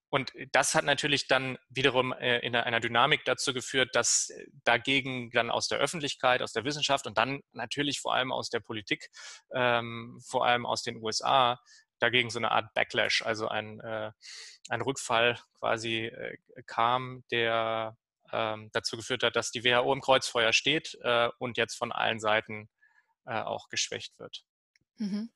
und 0.09 0.33
das 0.51 0.75
hat 0.75 0.83
natürlich 0.83 1.27
dann 1.27 1.57
wiederum 1.69 2.11
äh, 2.11 2.39
in 2.39 2.53
einer 2.55 2.81
Dynamik 2.81 3.23
dazu 3.23 3.53
geführt, 3.53 3.95
dass 3.95 4.29
dagegen 4.65 5.31
dann 5.31 5.49
aus 5.49 5.69
der 5.69 5.79
Öffentlichkeit, 5.79 6.41
aus 6.41 6.51
der 6.51 6.65
Wissenschaft 6.65 7.07
und 7.07 7.17
dann 7.17 7.41
natürlich 7.53 8.01
vor 8.01 8.13
allem 8.13 8.33
aus 8.33 8.49
der 8.49 8.59
Politik, 8.59 9.09
ähm, 9.53 10.19
vor 10.25 10.45
allem 10.45 10.65
aus 10.65 10.83
den 10.83 10.97
USA, 10.97 11.59
dagegen 11.99 12.29
so 12.29 12.39
eine 12.39 12.51
Art 12.51 12.73
Backlash, 12.73 13.21
also 13.21 13.47
ein, 13.47 13.79
äh, 13.79 14.11
ein 14.69 14.81
Rückfall 14.81 15.39
quasi 15.59 16.05
äh, 16.05 16.37
kam, 16.65 17.23
der 17.31 17.97
ähm, 18.31 18.69
dazu 18.73 18.97
geführt 18.97 19.23
hat, 19.23 19.35
dass 19.35 19.51
die 19.51 19.63
WHO 19.63 19.93
im 19.93 20.01
Kreuzfeuer 20.01 20.53
steht 20.53 20.97
äh, 21.01 21.29
und 21.39 21.57
jetzt 21.57 21.75
von 21.75 21.91
allen 21.91 22.19
Seiten 22.19 22.69
äh, 23.25 23.41
auch 23.41 23.69
geschwächt 23.69 24.17
wird. 24.19 24.43
Mhm. 24.97 25.29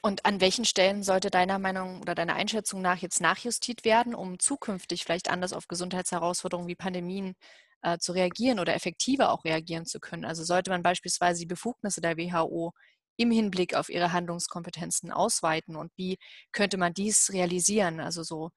Und 0.00 0.24
an 0.24 0.40
welchen 0.40 0.64
Stellen 0.64 1.02
sollte 1.02 1.30
deiner 1.30 1.58
Meinung 1.58 2.00
oder 2.00 2.14
deiner 2.14 2.34
Einschätzung 2.34 2.82
nach 2.82 2.98
jetzt 2.98 3.20
nachjustiert 3.20 3.84
werden, 3.84 4.14
um 4.14 4.38
zukünftig 4.38 5.04
vielleicht 5.04 5.30
anders 5.30 5.52
auf 5.52 5.68
Gesundheitsherausforderungen 5.68 6.68
wie 6.68 6.74
Pandemien 6.74 7.34
äh, 7.82 7.98
zu 7.98 8.12
reagieren 8.12 8.58
oder 8.58 8.74
effektiver 8.74 9.30
auch 9.30 9.44
reagieren 9.44 9.86
zu 9.86 10.00
können? 10.00 10.24
Also 10.24 10.42
sollte 10.42 10.70
man 10.70 10.82
beispielsweise 10.82 11.40
die 11.40 11.46
Befugnisse 11.46 12.00
der 12.00 12.16
WHO 12.16 12.72
im 13.16 13.30
Hinblick 13.30 13.74
auf 13.74 13.88
ihre 13.88 14.12
Handlungskompetenzen 14.12 15.12
ausweiten 15.12 15.76
und 15.76 15.92
wie 15.96 16.18
könnte 16.52 16.78
man 16.78 16.94
dies 16.94 17.30
realisieren? 17.32 18.00
Also 18.00 18.22
so, 18.22 18.50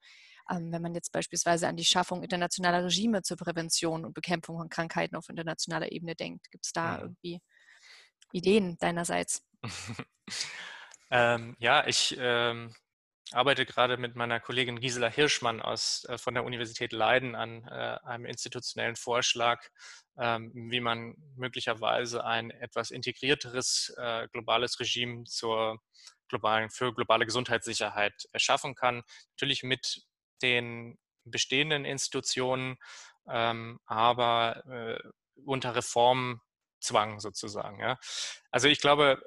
ähm, 0.50 0.72
wenn 0.72 0.82
man 0.82 0.94
jetzt 0.94 1.12
beispielsweise 1.12 1.68
an 1.68 1.76
die 1.76 1.84
Schaffung 1.84 2.22
internationaler 2.22 2.84
Regime 2.84 3.22
zur 3.22 3.36
Prävention 3.36 4.04
und 4.04 4.14
Bekämpfung 4.14 4.58
von 4.58 4.68
Krankheiten 4.68 5.16
auf 5.16 5.28
internationaler 5.28 5.92
Ebene 5.92 6.14
denkt, 6.14 6.50
gibt 6.50 6.66
es 6.66 6.72
da 6.72 7.00
irgendwie 7.00 7.40
Ideen 8.32 8.76
deinerseits? 8.78 9.42
Ähm, 11.10 11.54
ja, 11.58 11.86
ich 11.86 12.16
ähm, 12.18 12.74
arbeite 13.32 13.66
gerade 13.66 13.96
mit 13.96 14.14
meiner 14.14 14.40
Kollegin 14.40 14.80
Gisela 14.80 15.08
Hirschmann 15.08 15.60
aus, 15.60 16.04
äh, 16.08 16.18
von 16.18 16.34
der 16.34 16.44
Universität 16.44 16.92
Leiden 16.92 17.34
an 17.34 17.66
äh, 17.68 17.98
einem 18.04 18.24
institutionellen 18.26 18.96
Vorschlag, 18.96 19.62
ähm, 20.18 20.52
wie 20.54 20.80
man 20.80 21.16
möglicherweise 21.36 22.24
ein 22.24 22.50
etwas 22.50 22.90
integrierteres 22.90 23.94
äh, 23.98 24.28
globales 24.28 24.78
Regime 24.80 25.24
zur 25.24 25.80
globalen, 26.28 26.70
für 26.70 26.94
globale 26.94 27.26
Gesundheitssicherheit 27.26 28.28
erschaffen 28.32 28.74
kann. 28.74 29.02
Natürlich 29.32 29.62
mit 29.62 30.02
den 30.42 30.98
bestehenden 31.24 31.84
Institutionen, 31.84 32.76
ähm, 33.28 33.80
aber 33.86 34.64
äh, 34.66 35.08
unter 35.44 35.74
Reformzwang 35.74 37.20
sozusagen. 37.20 37.80
Ja. 37.80 37.98
Also 38.50 38.68
ich 38.68 38.80
glaube, 38.80 39.22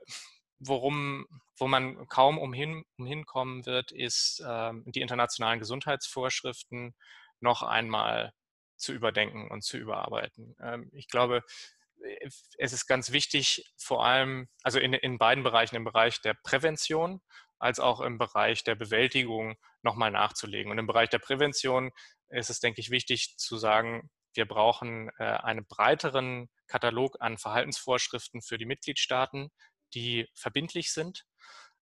worum, 0.60 1.28
wo 1.60 1.68
man 1.68 2.08
kaum 2.08 2.38
umhin, 2.38 2.84
umhin 2.98 3.26
kommen 3.26 3.66
wird, 3.66 3.92
ist 3.92 4.44
ähm, 4.46 4.84
die 4.88 5.02
internationalen 5.02 5.60
Gesundheitsvorschriften 5.60 6.96
noch 7.40 7.64
einmal 7.64 8.34
zu 8.78 8.94
überdenken 8.94 9.50
und 9.52 9.64
zu 9.64 9.78
überarbeiten. 9.78 10.56
Ähm, 10.62 10.90
ich 10.94 11.08
glaube, 11.08 11.44
äh, 12.04 12.30
es 12.58 12.74
ist 12.74 12.88
ganz 12.88 13.12
wichtig, 13.12 13.66
vor 13.78 14.06
allem, 14.06 14.48
also 14.64 14.80
in, 14.80 14.94
in 14.94 15.18
beiden 15.18 15.44
Bereichen, 15.44 15.76
im 15.76 15.84
Bereich 15.84 16.22
der 16.22 16.34
Prävention 16.34 17.22
als 17.60 17.80
auch 17.80 18.00
im 18.00 18.18
Bereich 18.18 18.64
der 18.64 18.76
Bewältigung 18.76 19.58
nochmal 19.82 20.12
nachzulegen. 20.12 20.72
Und 20.72 20.78
im 20.78 20.88
Bereich 20.88 21.10
der 21.10 21.20
Prävention 21.20 21.92
ist 22.30 22.50
es, 22.50 22.62
denke 22.62 22.80
ich, 22.80 22.90
wichtig 22.90 23.38
zu 23.38 23.58
sagen, 23.58 24.10
wir 24.34 24.46
brauchen 24.46 25.10
äh, 25.18 25.24
einen 25.24 25.66
breiteren 25.66 26.50
Katalog 26.68 27.18
an 27.20 27.38
Verhaltensvorschriften 27.38 28.42
für 28.42 28.58
die 28.58 28.66
Mitgliedstaaten, 28.66 29.50
die 29.94 30.30
verbindlich 30.34 30.94
sind 30.94 31.26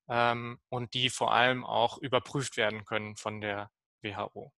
ähm, 0.09 0.59
und 0.69 0.93
die 0.93 1.09
vor 1.09 1.33
allem 1.33 1.65
auch 1.65 1.97
überprüft 1.97 2.57
werden 2.57 2.85
können 2.85 3.15
von 3.15 3.41
der 3.41 3.71
WHO. 4.01 4.53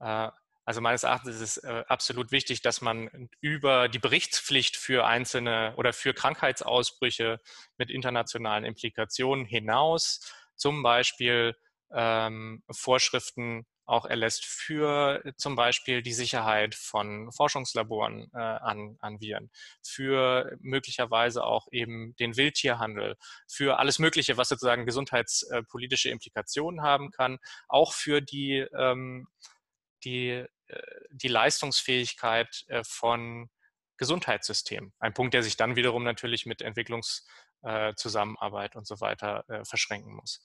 Äh, 0.00 0.30
also 0.66 0.80
meines 0.80 1.02
Erachtens 1.02 1.36
ist 1.36 1.40
es 1.42 1.56
äh, 1.58 1.84
absolut 1.88 2.32
wichtig, 2.32 2.62
dass 2.62 2.80
man 2.80 3.28
über 3.40 3.88
die 3.88 3.98
Berichtspflicht 3.98 4.76
für 4.76 5.06
einzelne 5.06 5.74
oder 5.76 5.92
für 5.92 6.14
Krankheitsausbrüche 6.14 7.40
mit 7.76 7.90
internationalen 7.90 8.64
Implikationen 8.64 9.44
hinaus 9.44 10.20
zum 10.56 10.82
Beispiel 10.82 11.54
ähm, 11.92 12.62
Vorschriften 12.70 13.66
auch 13.86 14.06
erlässt 14.06 14.44
für 14.44 15.24
äh, 15.24 15.32
zum 15.36 15.56
Beispiel 15.56 16.02
die 16.02 16.12
Sicherheit 16.12 16.74
von 16.74 17.30
Forschungslaboren 17.32 18.30
äh, 18.32 18.38
an, 18.38 18.96
an 19.00 19.20
Viren, 19.20 19.50
für 19.82 20.56
möglicherweise 20.60 21.44
auch 21.44 21.66
eben 21.70 22.14
den 22.16 22.36
Wildtierhandel, 22.36 23.16
für 23.48 23.78
alles 23.78 23.98
Mögliche, 23.98 24.36
was 24.36 24.48
sozusagen 24.48 24.86
gesundheitspolitische 24.86 26.10
Implikationen 26.10 26.82
haben 26.82 27.10
kann, 27.10 27.38
auch 27.68 27.92
für 27.92 28.20
die, 28.20 28.66
ähm, 28.76 29.26
die, 30.04 30.30
äh, 30.30 30.46
die 31.10 31.28
Leistungsfähigkeit 31.28 32.64
äh, 32.68 32.82
von 32.84 33.50
Gesundheitssystemen. 33.96 34.92
Ein 34.98 35.14
Punkt, 35.14 35.34
der 35.34 35.42
sich 35.42 35.56
dann 35.56 35.76
wiederum 35.76 36.04
natürlich 36.04 36.46
mit 36.46 36.62
Entwicklungszusammenarbeit 36.62 38.76
und 38.76 38.86
so 38.86 39.00
weiter 39.00 39.44
äh, 39.48 39.64
verschränken 39.64 40.14
muss. 40.14 40.40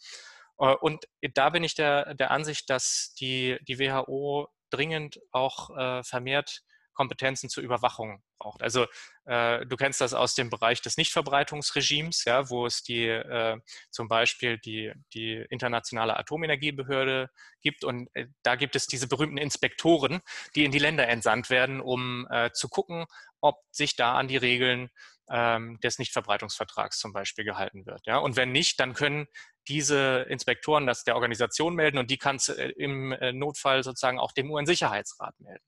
Äh, 0.60 0.76
und 0.76 1.06
da 1.34 1.50
bin 1.50 1.63
ich 1.63 1.76
der, 1.76 2.13
der 2.15 2.32
Ansicht, 2.32 2.69
dass 2.69 3.13
die, 3.19 3.58
die 3.67 3.80
WHO 3.80 4.48
dringend 4.69 5.19
auch 5.32 5.76
äh, 5.76 6.04
vermehrt 6.04 6.63
Kompetenzen 7.00 7.50
zur 7.50 7.63
Überwachung 7.63 8.22
braucht. 8.39 8.62
Also 8.62 8.86
äh, 9.24 9.65
du 9.65 9.78
kennst 9.78 10.02
das 10.02 10.13
aus 10.13 10.36
dem 10.36 10.50
Bereich 10.50 10.82
des 10.82 10.98
Nichtverbreitungsregimes, 10.98 12.26
ja, 12.26 12.50
wo 12.50 12.65
es 12.65 12.84
die 12.84 13.06
äh, 13.06 13.58
zum 13.89 14.10
Beispiel 14.10 14.58
die, 14.58 14.91
die 15.13 15.45
internationale 15.50 16.17
Atomenergiebehörde 16.17 17.30
gibt 17.62 17.86
und 17.86 18.10
äh, 18.15 18.28
da 18.43 18.56
gibt 18.56 18.76
es 18.76 18.86
diese 18.86 19.08
berühmten 19.08 19.38
Inspektoren, 19.38 20.19
die 20.56 20.65
in 20.65 20.72
die 20.74 20.80
Länder 20.80 21.08
entsandt 21.08 21.50
werden, 21.50 21.80
um 21.80 22.28
äh, 22.30 22.52
zu 22.52 22.67
gucken, 22.67 23.06
ob 23.39 23.56
sich 23.72 23.95
da 23.95 24.15
an 24.15 24.28
die 24.28 24.36
Regeln 24.36 24.89
ähm, 25.29 25.79
des 25.81 25.99
Nichtverbreitungsvertrags 25.99 26.99
zum 26.99 27.13
Beispiel 27.13 27.45
gehalten 27.45 27.85
wird. 27.85 28.05
Ja? 28.05 28.17
Und 28.17 28.35
wenn 28.35 28.51
nicht, 28.51 28.79
dann 28.79 28.93
können 28.93 29.27
diese 29.67 30.25
Inspektoren 30.29 30.87
das 30.87 31.03
der 31.03 31.15
Organisation 31.15 31.75
melden 31.75 31.97
und 31.97 32.09
die 32.09 32.17
kann 32.17 32.37
es 32.37 32.49
äh, 32.49 32.69
im 32.77 33.11
äh, 33.11 33.31
Notfall 33.31 33.83
sozusagen 33.83 34.19
auch 34.19 34.31
dem 34.31 34.49
UN-Sicherheitsrat 34.49 35.39
melden. 35.39 35.63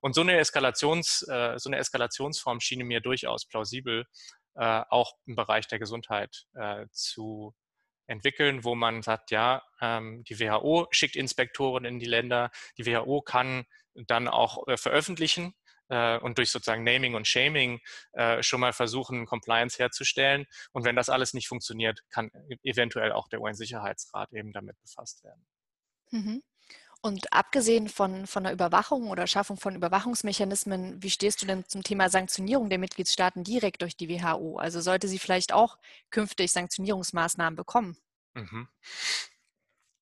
Und 0.00 0.14
so 0.14 0.20
eine, 0.20 0.38
Eskalations, 0.38 1.22
äh, 1.28 1.58
so 1.58 1.68
eine 1.68 1.78
Eskalationsform 1.78 2.60
schien 2.60 2.86
mir 2.86 3.00
durchaus 3.00 3.46
plausibel, 3.46 4.06
auch 4.58 5.12
im 5.26 5.36
Bereich 5.36 5.68
der 5.68 5.78
Gesundheit 5.78 6.46
zu 6.90 7.54
entwickeln, 8.06 8.64
wo 8.64 8.74
man 8.74 9.02
sagt, 9.02 9.30
ja, 9.30 9.62
ähm, 9.82 10.24
die 10.24 10.40
WHO 10.40 10.86
schickt 10.92 11.14
Inspektoren 11.14 11.84
in 11.84 11.98
die 11.98 12.06
Länder, 12.06 12.50
die 12.78 12.86
WHO 12.86 13.20
kann 13.20 13.66
dann 13.94 14.28
auch 14.28 14.64
veröffentlichen, 14.78 15.54
äh, 15.88 16.18
und 16.18 16.38
durch 16.38 16.50
sozusagen 16.50 16.84
Naming 16.84 17.14
und 17.14 17.26
Shaming 17.26 17.80
äh, 18.12 18.42
schon 18.42 18.60
mal 18.60 18.72
versuchen, 18.72 19.26
Compliance 19.26 19.78
herzustellen. 19.78 20.46
Und 20.72 20.84
wenn 20.84 20.96
das 20.96 21.08
alles 21.08 21.34
nicht 21.34 21.48
funktioniert, 21.48 22.02
kann 22.10 22.30
eventuell 22.62 23.12
auch 23.12 23.28
der 23.28 23.40
UN-Sicherheitsrat 23.40 24.32
eben 24.32 24.52
damit 24.52 24.80
befasst 24.80 25.24
werden. 25.24 25.46
Mhm. 26.10 26.42
Und 27.02 27.32
abgesehen 27.32 27.88
von, 27.88 28.26
von 28.26 28.44
der 28.44 28.52
Überwachung 28.52 29.10
oder 29.10 29.26
Schaffung 29.26 29.58
von 29.58 29.76
Überwachungsmechanismen, 29.76 31.02
wie 31.02 31.10
stehst 31.10 31.40
du 31.40 31.46
denn 31.46 31.64
zum 31.68 31.82
Thema 31.82 32.08
Sanktionierung 32.08 32.68
der 32.68 32.78
Mitgliedstaaten 32.78 33.44
direkt 33.44 33.82
durch 33.82 33.96
die 33.96 34.08
WHO? 34.08 34.56
Also 34.56 34.80
sollte 34.80 35.06
sie 35.06 35.18
vielleicht 35.18 35.52
auch 35.52 35.78
künftig 36.10 36.50
Sanktionierungsmaßnahmen 36.50 37.54
bekommen? 37.54 37.96
Mhm. 38.34 38.68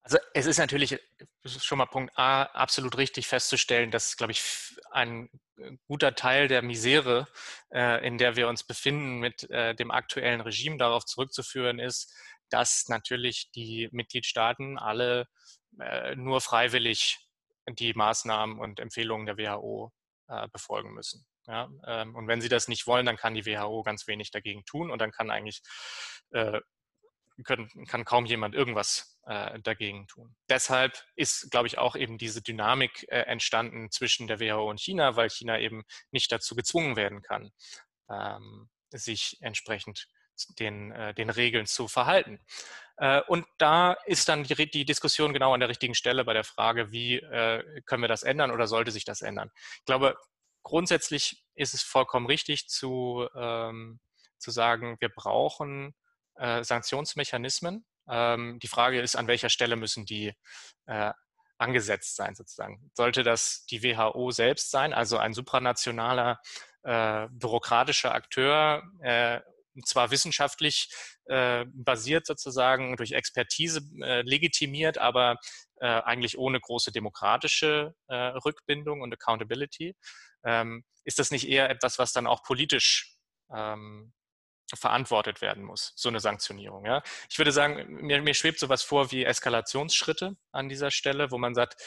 Also 0.05 0.19
es 0.35 0.45
ist 0.45 0.59
natürlich 0.59 1.01
schon 1.47 1.79
mal 1.79 1.87
Punkt 1.87 2.13
A 2.19 2.43
absolut 2.43 2.99
richtig 2.99 3.27
festzustellen, 3.27 3.91
dass, 3.91 4.19
glaube 4.19 4.33
ich, 4.33 4.77
ein 4.91 5.31
äh, 5.57 5.71
guter 5.87 6.15
Teil 6.15 6.47
der 6.47 6.61
Misere, 6.61 7.27
äh, 7.73 8.07
in 8.07 8.19
der 8.19 8.37
wir 8.37 8.49
uns 8.49 8.65
befinden, 8.65 9.19
mit 9.19 9.49
äh, 9.51 9.75
dem 9.75 9.91
aktuellen 9.91 10.43
Regime 10.43 10.77
darauf 10.77 11.07
zurückzuführen 11.07 11.79
ist, 11.79 12.15
dass 12.51 12.87
natürlich 12.89 13.51
die 13.53 13.89
Mitgliedstaaten 13.93 14.79
alle 14.79 15.27
nur 16.15 16.41
freiwillig 16.41 17.19
die 17.69 17.95
Maßnahmen 17.95 18.61
und 18.61 18.79
Empfehlungen 18.79 19.27
der 19.27 19.37
WHO 19.39 19.93
befolgen 20.53 20.95
müssen. 20.95 21.27
Ja, 21.49 21.69
ähm, 21.85 22.15
und 22.15 22.29
wenn 22.29 22.41
sie 22.41 22.49
das 22.49 22.69
nicht 22.69 22.87
wollen, 22.87 23.07
dann 23.07 23.17
kann 23.17 23.35
die 23.35 23.45
WHO 23.45 23.83
ganz 23.83 24.07
wenig 24.07 24.31
dagegen 24.31 24.65
tun 24.65 24.93
und 24.93 25.01
dann 25.01 25.11
kann 25.11 25.33
eigentlich 25.33 25.63
können, 27.43 27.69
kann 27.87 28.05
kaum 28.05 28.27
jemand 28.27 28.55
irgendwas 28.55 29.19
äh, 29.27 29.59
dagegen 29.61 30.07
tun. 30.07 30.37
Deshalb 30.49 31.05
ist, 31.17 31.51
glaube 31.51 31.67
ich, 31.67 31.79
auch 31.79 31.97
eben 31.97 32.19
diese 32.19 32.43
Dynamik 32.43 33.07
äh, 33.09 33.21
entstanden 33.23 33.91
zwischen 33.91 34.27
der 34.27 34.41
WHO 34.41 34.71
und 34.71 34.81
China, 34.81 35.17
weil 35.17 35.31
China 35.31 35.59
eben 35.59 35.85
nicht 36.11 36.31
dazu 36.31 36.55
gezwungen 36.55 36.97
werden 36.97 37.23
kann, 37.23 37.51
ähm, 38.09 38.69
sich 38.91 39.39
entsprechend 39.41 40.09
den, 40.59 40.93
äh, 40.93 41.15
den 41.15 41.31
Regeln 41.31 41.67
zu 41.67 41.89
verhalten. 41.89 42.41
Äh, 42.97 43.23
und 43.23 43.47
da 43.59 43.93
ist 44.07 44.29
dann 44.29 44.45
die, 44.45 44.71
die, 44.71 44.85
Diskussion 44.85 45.33
genau 45.33 45.55
an 45.55 45.61
der 45.61 45.69
richtigen 45.69 45.95
Stelle 45.95 46.25
bei 46.25 46.33
der 46.33 46.45
Frage, 46.45 46.93
wie 46.93 47.17
äh, 47.17 47.83
können 47.87 48.03
wir 48.03 48.09
das 48.09 48.23
ändern 48.23 48.51
oder 48.51 48.67
sollte 48.67 48.91
sich 48.91 49.05
das 49.05 49.23
ändern. 49.23 49.51
Ich 49.79 49.85
glaube, 49.85 50.17
grundsätzlich 50.63 51.45
ist 51.55 51.75
es 51.75 51.83
vollkommen 51.83 52.27
richtig 52.27 52.69
zu, 52.69 53.29
ähm, 53.37 54.01
zu 54.39 54.51
sagen, 54.51 54.97
wir 55.01 55.09
brauchen 55.09 55.95
äh, 56.37 56.63
Sanktionsmechanismen. 56.65 57.85
Ähm, 58.09 58.59
die 58.61 58.69
Frage 58.69 59.01
ist, 59.01 59.17
an 59.17 59.27
welcher 59.27 59.51
Stelle 59.51 59.77
müssen 59.77 60.05
die 60.05 60.33
äh, 60.87 61.13
angesetzt 61.59 62.17
sein 62.17 62.35
sozusagen? 62.35 62.91
Sollte 62.95 63.23
das 63.23 63.65
die 63.67 63.83
WHO 63.83 64.31
selbst 64.31 64.71
sein, 64.71 64.93
also 64.93 65.19
ein 65.19 65.35
supranationaler 65.35 66.41
äh, 66.83 67.29
bürokratischer 67.31 68.15
Akteur, 68.15 68.83
äh, 69.01 69.41
zwar 69.87 70.11
wissenschaftlich 70.11 70.89
äh, 71.25 71.65
basiert 71.73 72.27
sozusagen, 72.27 72.97
durch 72.97 73.13
Expertise 73.13 73.81
legitimiert, 74.23 74.99
aber 74.99 75.37
eigentlich 75.81 76.39
ohne 76.39 76.61
große 76.61 76.93
demokratische 76.93 77.95
Rückbindung 78.09 79.03
und 79.03 79.13
Accountability. 79.13 79.97
Ähm, 80.45 80.85
ist 81.05 81.19
das 81.19 81.33
nicht 81.33 81.49
eher 81.49 81.69
etwas, 81.69 81.99
was 81.99 82.13
dann 82.13 82.29
auch 82.29 82.45
politisch 82.45 83.17
ähm, 83.53 84.13
verantwortet 84.75 85.41
werden 85.41 85.63
muss, 85.63 85.93
so 85.97 86.09
eine 86.09 86.21
Sanktionierung. 86.21 86.87
Ja? 86.87 87.03
Ich 87.29 87.39
würde 87.39 87.53
sagen, 87.53 87.87
mir, 87.89 88.23
mir 88.23 88.35
schwebt 88.35 88.59
sowas 88.59 88.83
vor 88.83 89.11
wie 89.11 89.25
Eskalationsschritte 89.25 90.37
an 90.53 90.69
dieser 90.69 90.91
Stelle, 90.91 91.31
wo 91.31 91.39
man 91.39 91.55
sagt, 91.55 91.83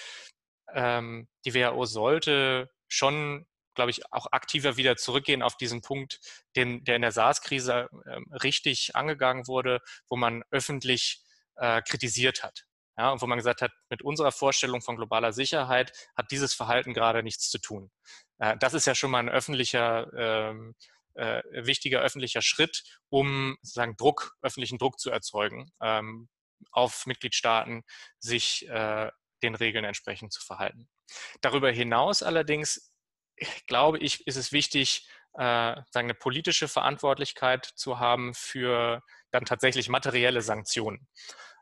ähm, 0.74 1.28
die 1.46 1.54
WHO 1.54 1.86
sollte 1.86 2.70
schon 2.88 3.48
glaube 3.78 3.92
ich, 3.92 4.12
auch 4.12 4.26
aktiver 4.32 4.76
wieder 4.76 4.98
zurückgehen 4.98 5.44
auf 5.44 5.56
diesen 5.56 5.82
Punkt, 5.82 6.20
den, 6.56 6.84
der 6.84 6.98
in 6.98 7.04
der 7.04 7.12
SARS-Krise 7.12 7.88
äh, 8.06 8.20
richtig 8.44 8.96
angegangen 8.96 9.48
wurde, 9.48 9.82
wo 10.10 10.18
man 10.18 10.44
öffentlich 10.50 11.22
äh, 11.56 11.82
kritisiert 11.84 12.44
hat. 12.44 12.66
Ja, 12.98 13.12
und 13.12 13.22
wo 13.22 13.28
man 13.28 13.38
gesagt 13.38 13.62
hat, 13.62 13.72
mit 13.90 14.02
unserer 14.02 14.32
Vorstellung 14.32 14.82
von 14.82 14.96
globaler 14.96 15.32
Sicherheit 15.32 15.94
hat 16.16 16.32
dieses 16.32 16.56
Verhalten 16.56 16.96
gerade 16.96 17.22
nichts 17.22 17.52
zu 17.52 17.60
tun. 17.60 17.92
Äh, 18.40 18.58
das 18.58 18.74
ist 18.74 18.88
ja 18.88 18.96
schon 18.96 19.12
mal 19.12 19.20
ein 19.20 19.30
öffentlicher, 19.30 20.12
ähm, 20.18 20.76
äh, 21.18 21.42
wichtiger 21.52 22.02
öffentlicher 22.02 22.42
Schritt, 22.42 22.84
um 23.10 23.58
sozusagen 23.62 23.98
Druck, 23.98 24.34
öffentlichen 24.42 24.78
Druck 24.78 25.00
zu 25.00 25.12
erzeugen 25.12 25.72
ähm, 25.82 26.30
auf 26.72 27.06
Mitgliedstaaten, 27.06 27.84
sich 28.20 28.68
äh, 28.70 29.12
den 29.44 29.56
Regeln 29.56 29.86
entsprechend 29.86 30.34
zu 30.34 30.42
verhalten. 30.42 30.90
Darüber 31.42 31.72
hinaus 31.72 32.24
allerdings 32.24 32.92
glaube 33.68 34.00
ich, 34.00 34.26
ist 34.28 34.36
es 34.36 34.52
wichtig, 34.52 35.08
äh, 35.34 35.40
sagen, 35.92 36.08
eine 36.08 36.14
politische 36.14 36.68
Verantwortlichkeit 36.68 37.66
zu 37.66 38.00
haben 38.00 38.34
für 38.34 39.02
dann 39.32 39.46
tatsächlich 39.46 39.90
materielle 39.90 40.42
Sanktionen. 40.42 41.08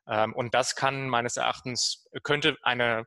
Ähm, 0.07 0.33
und 0.33 0.53
das 0.53 0.75
kann 0.75 1.09
meines 1.09 1.37
Erachtens, 1.37 2.07
könnte 2.23 2.57
eine, 2.61 3.05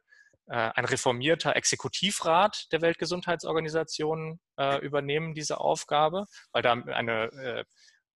ein 0.50 0.84
reformierter 0.84 1.56
Exekutivrat 1.56 2.72
der 2.72 2.80
Weltgesundheitsorganisation 2.80 4.40
äh, 4.58 4.78
übernehmen, 4.78 5.34
diese 5.34 5.60
Aufgabe, 5.60 6.26
weil 6.52 6.62
da 6.62 6.72
eine 6.72 7.24
äh, 7.32 7.64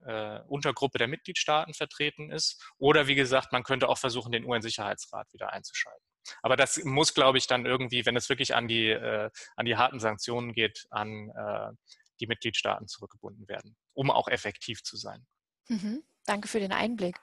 äh, 0.05 0.40
Untergruppe 0.49 0.99
der 0.99 1.09
Mitgliedstaaten 1.09 1.75
vertreten 1.75 2.31
ist. 2.31 2.62
Oder 2.79 3.07
wie 3.07 3.14
gesagt, 3.14 3.53
man 3.53 3.62
könnte 3.62 3.88
auch 3.88 3.99
versuchen, 3.99 4.33
den 4.33 4.45
UN-Sicherheitsrat 4.45 5.33
wieder 5.33 5.53
einzuschalten. 5.53 6.03
Aber 6.42 6.57
das 6.57 6.83
muss, 6.85 7.14
glaube 7.14 7.38
ich, 7.38 7.47
dann 7.47 7.66
irgendwie, 7.66 8.07
wenn 8.07 8.16
es 8.16 8.29
wirklich 8.29 8.55
an 8.55 8.68
die, 8.68 8.88
äh, 8.88 9.31
an 9.57 9.66
die 9.66 9.77
harten 9.77 10.01
Sanktionen 10.01 10.53
geht, 10.53 10.87
an 10.90 11.31
äh, 11.31 11.73
die 12.21 12.27
Mitgliedstaaten 12.27 12.87
zurückgebunden 12.87 13.49
werden, 13.49 13.77
um 13.95 14.11
auch 14.11 14.29
effektiv 14.29 14.83
zu 14.83 14.97
sein. 14.97 15.27
Mhm. 15.68 16.03
Danke 16.26 16.48
für 16.48 16.61
den 16.61 16.72
Einblick. 16.72 17.16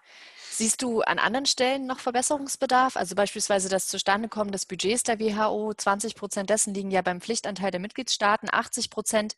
Siehst 0.51 0.81
du 0.81 1.01
an 1.01 1.19
anderen 1.19 1.45
Stellen 1.45 1.85
noch 1.85 1.99
Verbesserungsbedarf? 1.99 2.97
Also 2.97 3.15
beispielsweise 3.15 3.69
das 3.69 3.88
Zustandekommen 3.88 4.51
des 4.51 4.65
Budgets 4.65 5.03
der 5.03 5.19
WHO. 5.19 5.73
20 5.73 6.15
Prozent 6.15 6.49
dessen 6.49 6.73
liegen 6.73 6.91
ja 6.91 7.01
beim 7.01 7.21
Pflichtanteil 7.21 7.71
der 7.71 7.79
Mitgliedstaaten. 7.79 8.49
80 8.51 8.89
Prozent 8.89 9.35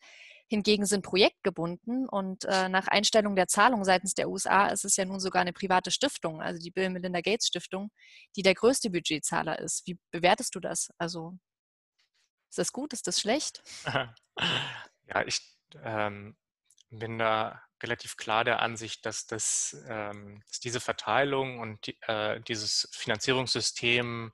hingegen 0.47 0.85
sind 0.85 1.03
projektgebunden 1.03 2.09
und 2.09 2.43
äh, 2.45 2.67
nach 2.67 2.87
Einstellung 2.87 3.35
der 3.37 3.47
Zahlung 3.47 3.85
seitens 3.85 4.15
der 4.15 4.29
USA 4.29 4.67
ist 4.67 4.83
es 4.83 4.97
ja 4.97 5.05
nun 5.05 5.19
sogar 5.19 5.41
eine 5.41 5.53
private 5.53 5.91
Stiftung, 5.91 6.41
also 6.41 6.59
die 6.59 6.71
Bill 6.71 6.89
Melinda 6.89 7.21
Gates 7.21 7.47
Stiftung, 7.47 7.89
die 8.35 8.41
der 8.41 8.53
größte 8.53 8.89
Budgetzahler 8.89 9.59
ist. 9.59 9.87
Wie 9.87 9.97
bewertest 10.11 10.53
du 10.55 10.59
das? 10.59 10.89
Also 10.97 11.37
ist 12.49 12.57
das 12.57 12.73
gut? 12.73 12.93
Ist 12.93 13.07
das 13.07 13.19
schlecht? 13.19 13.63
Ja, 15.13 15.25
ich 15.25 15.41
ähm, 15.83 16.37
bin 16.89 17.19
da 17.19 17.61
relativ 17.83 18.17
klar 18.17 18.43
der 18.43 18.61
Ansicht, 18.61 19.05
dass, 19.05 19.27
das, 19.27 19.75
ähm, 19.87 20.43
dass 20.47 20.59
diese 20.59 20.79
Verteilung 20.79 21.59
und 21.59 21.87
die, 21.87 21.97
äh, 22.01 22.39
dieses 22.41 22.89
Finanzierungssystem 22.91 24.31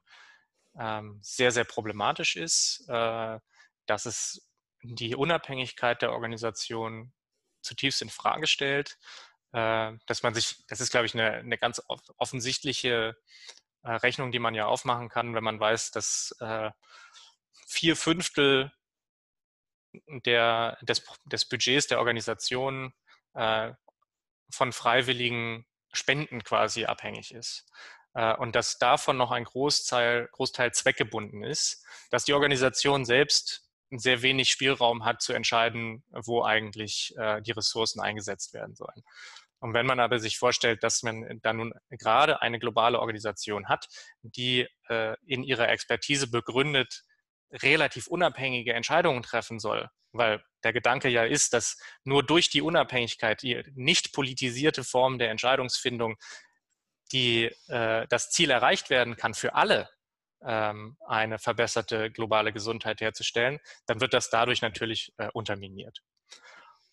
ähm, 0.79 1.19
sehr, 1.21 1.51
sehr 1.51 1.63
problematisch 1.63 2.35
ist, 2.35 2.85
äh, 2.87 3.39
dass 3.85 4.05
es 4.05 4.49
die 4.83 5.15
Unabhängigkeit 5.15 6.01
der 6.01 6.11
Organisation 6.11 7.13
zutiefst 7.61 8.01
in 8.01 8.09
Frage 8.09 8.47
stellt, 8.47 8.97
äh, 9.53 9.93
dass 10.05 10.23
man 10.23 10.33
sich, 10.33 10.65
das 10.67 10.81
ist, 10.81 10.91
glaube 10.91 11.05
ich, 11.05 11.13
eine, 11.13 11.31
eine 11.31 11.57
ganz 11.57 11.81
offensichtliche 12.17 13.17
äh, 13.83 13.91
Rechnung, 13.91 14.31
die 14.31 14.39
man 14.39 14.55
ja 14.55 14.65
aufmachen 14.65 15.09
kann, 15.09 15.35
wenn 15.35 15.43
man 15.43 15.59
weiß, 15.59 15.91
dass 15.91 16.35
äh, 16.39 16.71
vier 17.67 17.95
Fünftel 17.95 18.71
der, 20.25 20.77
des, 20.81 21.03
des 21.25 21.47
Budgets 21.47 21.87
der 21.87 21.99
Organisation 21.99 22.93
von 24.49 24.71
freiwilligen 24.71 25.65
Spenden 25.93 26.43
quasi 26.43 26.85
abhängig 26.85 27.33
ist 27.33 27.69
und 28.39 28.55
dass 28.55 28.79
davon 28.79 29.17
noch 29.17 29.31
ein 29.31 29.43
Großteil, 29.43 30.27
Großteil 30.31 30.73
zweckgebunden 30.73 31.43
ist, 31.43 31.85
dass 32.09 32.25
die 32.25 32.33
Organisation 32.33 33.05
selbst 33.05 33.67
sehr 33.91 34.21
wenig 34.21 34.49
Spielraum 34.49 35.05
hat 35.05 35.21
zu 35.21 35.33
entscheiden, 35.33 36.03
wo 36.11 36.43
eigentlich 36.43 37.13
äh, 37.17 37.41
die 37.41 37.51
Ressourcen 37.51 38.01
eingesetzt 38.01 38.53
werden 38.53 38.75
sollen. 38.75 39.03
Und 39.59 39.73
wenn 39.73 39.85
man 39.85 39.99
aber 39.99 40.19
sich 40.19 40.37
vorstellt, 40.37 40.83
dass 40.83 41.03
man 41.03 41.39
da 41.41 41.53
nun 41.53 41.73
gerade 41.89 42.41
eine 42.41 42.59
globale 42.59 42.99
Organisation 42.99 43.69
hat, 43.69 43.87
die 44.21 44.67
äh, 44.89 45.15
in 45.25 45.43
ihrer 45.43 45.69
Expertise 45.69 46.29
begründet 46.29 47.03
relativ 47.51 48.07
unabhängige 48.07 48.73
Entscheidungen 48.73 49.23
treffen 49.23 49.59
soll, 49.59 49.89
weil 50.11 50.43
der 50.63 50.73
Gedanke 50.73 51.09
ja 51.09 51.23
ist, 51.23 51.53
dass 51.53 51.77
nur 52.03 52.23
durch 52.23 52.49
die 52.49 52.61
Unabhängigkeit, 52.61 53.41
die 53.41 53.63
nicht 53.75 54.13
politisierte 54.13 54.83
Form 54.83 55.17
der 55.19 55.31
Entscheidungsfindung, 55.31 56.17
die 57.11 57.45
äh, 57.67 58.05
das 58.09 58.29
Ziel 58.31 58.49
erreicht 58.49 58.89
werden 58.89 59.15
kann 59.15 59.33
für 59.33 59.55
alle, 59.55 59.89
ähm, 60.43 60.97
eine 61.05 61.39
verbesserte 61.39 62.11
globale 62.11 62.53
Gesundheit 62.53 63.01
herzustellen, 63.01 63.59
dann 63.85 64.01
wird 64.01 64.13
das 64.13 64.29
dadurch 64.29 64.61
natürlich 64.61 65.13
äh, 65.17 65.29
unterminiert. 65.33 66.01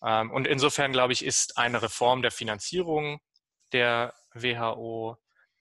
Ähm, 0.03 0.31
und 0.31 0.47
insofern, 0.47 0.91
glaube 0.91 1.13
ich, 1.13 1.23
ist 1.23 1.57
eine 1.57 1.81
Reform 1.81 2.21
der 2.21 2.31
Finanzierung 2.31 3.19
der 3.71 4.13
WHO 4.33 5.17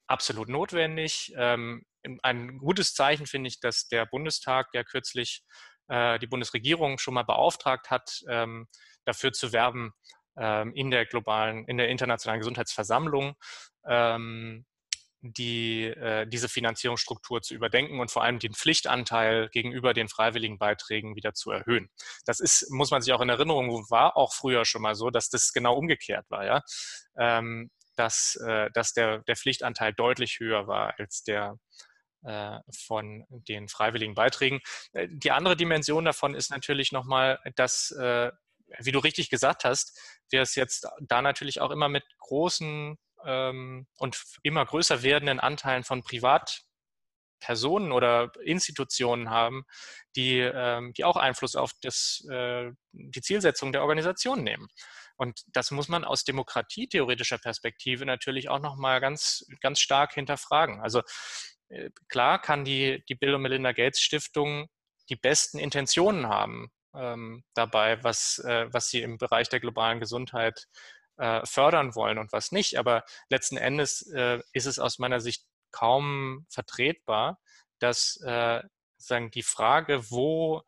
absolut 0.07 0.49
notwendig. 0.49 1.33
Ähm, 1.37 1.85
ein 2.23 2.59
gutes 2.59 2.95
Zeichen 2.95 3.27
finde 3.27 3.49
ich, 3.49 3.61
dass 3.61 3.89
der 3.89 4.07
Bundestag, 4.07 4.73
der 4.73 4.85
kürzlich 4.85 5.43
äh, 5.89 6.19
die 6.19 6.27
Bundesregierung 6.27 6.99
schon 6.99 7.15
mal 7.15 7.25
beauftragt 7.25 7.91
hat, 7.91 8.23
dafür 9.05 9.33
zu 9.33 9.53
werben, 9.53 9.93
in 10.75 10.91
der 10.91 11.07
globalen, 11.07 11.65
in 11.67 11.77
der 11.77 11.89
internationalen 11.89 12.41
Gesundheitsversammlung 12.41 13.37
die, 15.25 15.85
äh, 15.85 16.27
diese 16.27 16.49
Finanzierungsstruktur 16.49 17.41
zu 17.41 17.55
überdenken 17.55 17.99
und 17.99 18.11
vor 18.11 18.23
allem 18.23 18.39
den 18.39 18.53
Pflichtanteil 18.53 19.49
gegenüber 19.49 19.95
den 19.95 20.09
freiwilligen 20.09 20.59
Beiträgen 20.59 21.17
wieder 21.17 21.33
zu 21.33 21.51
erhöhen. 21.51 21.89
Das 22.27 22.41
ist, 22.41 22.71
muss 22.71 22.91
man 22.91 23.01
sich 23.01 23.13
auch 23.15 23.23
in 23.23 23.31
Erinnerung, 23.31 23.69
war 23.91 24.19
auch 24.19 24.35
früher 24.35 24.67
schon 24.67 24.83
mal 24.83 24.95
so, 24.95 25.11
dass 25.11 25.31
das 25.31 25.53
genau 25.53 25.77
umgekehrt 25.77 26.27
war, 26.29 26.45
ja. 26.45 26.63
Ähm, 27.17 27.71
dass, 27.97 28.37
äh, 28.47 28.71
dass 28.75 28.93
der, 28.93 29.21
der 29.21 29.37
Pflichtanteil 29.37 29.95
deutlich 29.95 30.41
höher 30.41 30.67
war 30.67 30.95
als 30.99 31.23
der 31.23 31.57
von 32.87 33.25
den 33.31 33.69
freiwilligen 33.69 34.15
Beiträgen. 34.15 34.61
Äh, 34.93 35.09
die 35.11 35.31
andere 35.31 35.57
Dimension 35.57 36.05
davon 36.05 36.35
ist 36.35 36.51
natürlich 36.51 36.93
nochmal, 36.93 37.39
dass 37.57 37.91
äh, 37.93 38.31
wie 38.79 38.93
du 38.93 38.99
richtig 38.99 39.31
gesagt 39.31 39.65
hast, 39.65 39.99
wir 40.31 40.43
es 40.43 40.55
jetzt 40.55 40.89
da 41.01 41.23
natürlich 41.23 41.61
auch 41.61 41.71
immer 41.71 41.89
mit 41.89 42.05
großen 42.19 42.99
ähm, 43.25 43.87
und 43.97 44.23
immer 44.43 44.65
größer 44.65 45.03
werdenden 45.03 45.41
Anteilen 45.41 45.85
von 45.85 46.03
Privatpersonen 46.03 47.93
oder 47.93 48.33
Institutionen 48.43 49.31
haben, 49.31 49.65
die, 50.17 50.39
ähm, 50.39 50.93
die 50.95 51.05
auch 51.05 51.17
Einfluss 51.17 51.57
auf 51.57 51.73
das, 51.83 52.27
äh, 52.31 52.71
die 52.93 53.21
Zielsetzung 53.21 53.73
der 53.73 53.83
Organisation 53.83 54.43
nehmen. 54.43 54.69
Und 55.17 55.43
das 55.49 55.71
muss 55.71 55.89
man 55.89 56.05
aus 56.05 56.25
demokratietheoretischer 56.25 57.39
Perspektive 57.39 58.05
natürlich 58.05 58.49
auch 58.49 58.59
nochmal 58.59 59.01
ganz, 59.01 59.47
ganz 59.61 59.79
stark 59.79 60.15
hinterfragen. 60.15 60.81
Also 60.81 61.01
äh, 61.01 61.03
klar 62.09 62.41
kann 62.41 62.65
die, 62.65 63.05
die 63.09 63.15
Bill 63.15 63.35
und 63.35 63.43
Melinda 63.43 63.73
Gates 63.73 64.01
Stiftung 64.01 64.69
die 65.09 65.17
besten 65.17 65.59
Intentionen 65.59 66.29
haben 66.29 66.71
ähm, 66.95 67.45
dabei, 67.55 68.03
was, 68.03 68.39
äh, 68.39 68.73
was 68.73 68.89
sie 68.89 69.03
im 69.03 69.19
Bereich 69.19 69.49
der 69.49 69.61
globalen 69.61 70.01
Gesundheit 70.01 70.67
äh, 71.17 71.45
fördern 71.45 71.95
wollen 71.95 72.19
und 72.19 72.33
was 72.33 72.53
nicht. 72.53 72.79
Aber 72.79 73.05
letzten 73.29 73.57
Endes 73.57 74.03
äh, 74.13 74.41
ist 74.53 74.67
es 74.67 74.79
aus 74.79 74.99
meiner 74.99 75.21
Sicht 75.21 75.45
kaum 75.73 76.47
vertretbar, 76.49 77.41
dass 77.79 78.21
äh, 78.25 78.63
sagen 78.97 79.31
die 79.31 79.43
Frage, 79.43 80.11
wo 80.11 80.63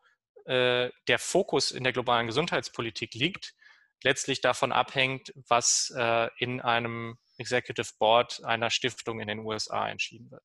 äh, 0.44 0.90
der 1.08 1.18
Fokus 1.18 1.70
in 1.70 1.84
der 1.84 1.92
globalen 1.92 2.26
Gesundheitspolitik 2.26 3.14
liegt, 3.14 3.54
letztlich 4.02 4.40
davon 4.40 4.72
abhängt, 4.72 5.32
was 5.48 5.92
äh, 5.96 6.28
in 6.38 6.60
einem 6.60 7.18
Executive 7.38 7.92
Board 7.98 8.44
einer 8.44 8.70
Stiftung 8.70 9.20
in 9.20 9.28
den 9.28 9.40
USA 9.40 9.88
entschieden 9.88 10.30
wird. 10.30 10.42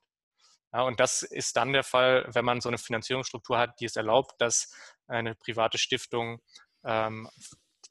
Ja, 0.74 0.84
und 0.84 1.00
das 1.00 1.24
ist 1.24 1.58
dann 1.58 1.74
der 1.74 1.84
Fall, 1.84 2.26
wenn 2.32 2.46
man 2.46 2.62
so 2.62 2.70
eine 2.70 2.78
Finanzierungsstruktur 2.78 3.58
hat, 3.58 3.80
die 3.80 3.86
es 3.86 3.96
erlaubt, 3.96 4.40
dass 4.40 4.74
eine 5.08 5.36
private 5.36 5.78
Stiftung 5.78 6.42
ähm, 6.86 7.30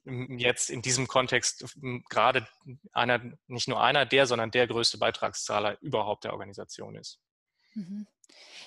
jetzt 0.04 0.70
in 0.70 0.80
diesem 0.80 1.06
Kontext 1.06 1.76
gerade 2.08 2.46
einer, 2.92 3.20
nicht 3.46 3.68
nur 3.68 3.82
einer 3.82 4.06
der, 4.06 4.26
sondern 4.26 4.50
der 4.50 4.66
größte 4.66 4.98
Beitragszahler 4.98 5.76
überhaupt 5.82 6.24
der 6.24 6.32
Organisation 6.32 6.96
ist. 6.96 7.18
Mhm. 7.74 8.06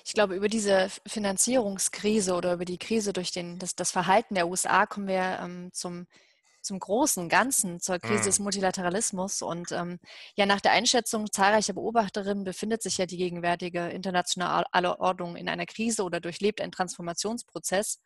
Ich 0.04 0.12
glaube, 0.12 0.36
über 0.36 0.48
diese 0.48 0.90
Finanzierungskrise 1.06 2.34
oder 2.34 2.52
über 2.52 2.64
die 2.64 2.78
Krise 2.78 3.12
durch 3.12 3.32
den, 3.32 3.58
das, 3.58 3.74
das 3.74 3.90
Verhalten 3.90 4.34
der 4.34 4.48
USA 4.48 4.86
kommen 4.86 5.08
wir 5.08 5.38
ähm, 5.40 5.70
zum, 5.72 6.06
zum 6.64 6.78
großen 6.78 7.28
Ganzen, 7.28 7.80
zur 7.80 7.98
Krise 7.98 8.24
des 8.24 8.38
mhm. 8.38 8.44
Multilateralismus. 8.44 9.42
Und 9.42 9.70
ähm, 9.72 9.98
ja, 10.36 10.46
nach 10.46 10.60
der 10.60 10.72
Einschätzung 10.72 11.30
zahlreicher 11.30 11.74
Beobachterinnen 11.74 12.44
befindet 12.44 12.82
sich 12.82 12.98
ja 12.98 13.06
die 13.06 13.16
gegenwärtige 13.16 13.88
internationale 13.88 14.98
Ordnung 14.98 15.36
in 15.36 15.48
einer 15.48 15.66
Krise 15.66 16.02
oder 16.02 16.20
durchlebt 16.20 16.60
einen 16.60 16.72
Transformationsprozess 16.72 18.00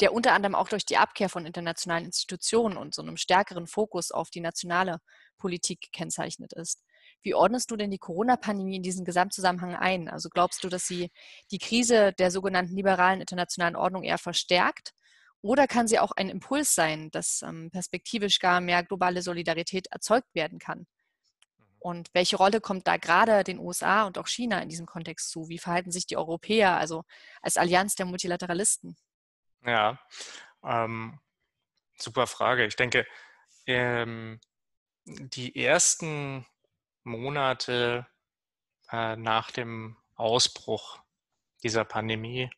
der 0.00 0.12
unter 0.12 0.32
anderem 0.32 0.54
auch 0.54 0.68
durch 0.68 0.84
die 0.84 0.96
Abkehr 0.96 1.28
von 1.28 1.46
internationalen 1.46 2.06
Institutionen 2.06 2.76
und 2.76 2.94
so 2.94 3.02
einem 3.02 3.16
stärkeren 3.16 3.66
Fokus 3.66 4.10
auf 4.10 4.30
die 4.30 4.40
nationale 4.40 4.98
Politik 5.38 5.80
gekennzeichnet 5.80 6.52
ist. 6.52 6.82
Wie 7.22 7.34
ordnest 7.34 7.70
du 7.70 7.76
denn 7.76 7.90
die 7.90 7.98
Corona-Pandemie 7.98 8.76
in 8.76 8.82
diesen 8.82 9.04
Gesamtzusammenhang 9.04 9.76
ein? 9.76 10.08
Also 10.08 10.28
glaubst 10.28 10.64
du, 10.64 10.68
dass 10.68 10.86
sie 10.86 11.12
die 11.52 11.58
Krise 11.58 12.12
der 12.14 12.30
sogenannten 12.30 12.74
liberalen 12.74 13.20
internationalen 13.20 13.76
Ordnung 13.76 14.02
eher 14.02 14.18
verstärkt? 14.18 14.92
Oder 15.42 15.66
kann 15.66 15.88
sie 15.88 15.98
auch 15.98 16.12
ein 16.12 16.28
Impuls 16.28 16.74
sein, 16.74 17.10
dass 17.10 17.42
ähm, 17.42 17.70
perspektivisch 17.70 18.38
gar 18.38 18.60
mehr 18.60 18.84
globale 18.84 19.22
Solidarität 19.22 19.88
erzeugt 19.88 20.32
werden 20.34 20.60
kann? 20.60 20.78
Mhm. 20.78 21.64
Und 21.80 22.08
welche 22.14 22.36
Rolle 22.36 22.60
kommt 22.60 22.86
da 22.86 22.96
gerade 22.96 23.42
den 23.42 23.58
USA 23.58 24.04
und 24.04 24.18
auch 24.18 24.28
China 24.28 24.60
in 24.60 24.68
diesem 24.68 24.86
Kontext 24.86 25.30
zu? 25.30 25.48
Wie 25.48 25.58
verhalten 25.58 25.90
sich 25.90 26.06
die 26.06 26.16
Europäer, 26.16 26.76
also 26.76 27.04
als 27.42 27.56
Allianz 27.56 27.96
der 27.96 28.06
Multilateralisten? 28.06 28.96
Ja, 29.66 30.00
ähm, 30.64 31.18
super 31.98 32.28
Frage. 32.28 32.64
Ich 32.64 32.76
denke, 32.76 33.04
ähm, 33.66 34.40
die 35.04 35.56
ersten 35.56 36.46
Monate 37.02 38.06
äh, 38.92 39.16
nach 39.16 39.50
dem 39.50 39.96
Ausbruch 40.14 41.00
dieser 41.64 41.84
Pandemie 41.84 42.48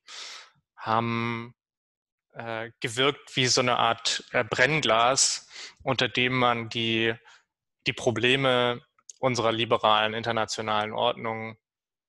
haben 0.76 1.54
äh, 2.34 2.72
gewirkt 2.80 3.36
wie 3.36 3.46
so 3.46 3.60
eine 3.60 3.78
Art 3.78 4.24
äh, 4.32 4.42
Brennglas, 4.42 5.48
unter 5.84 6.08
dem 6.08 6.34
man 6.34 6.68
die, 6.68 7.14
die 7.86 7.92
Probleme 7.92 8.82
unserer 9.20 9.52
liberalen 9.52 10.14
internationalen 10.14 10.92
Ordnung 10.92 11.56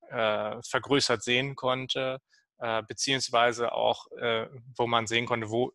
äh, 0.10 0.56
vergrößert 0.68 1.24
sehen 1.24 1.56
konnte 1.56 2.20
äh, 2.58 2.82
beziehungsweise 2.88 3.74
auch, 3.74 4.08
wo 4.78 4.88
man 4.88 5.08
sehen 5.08 5.26
konnte, 5.26 5.50
wo, 5.50 5.74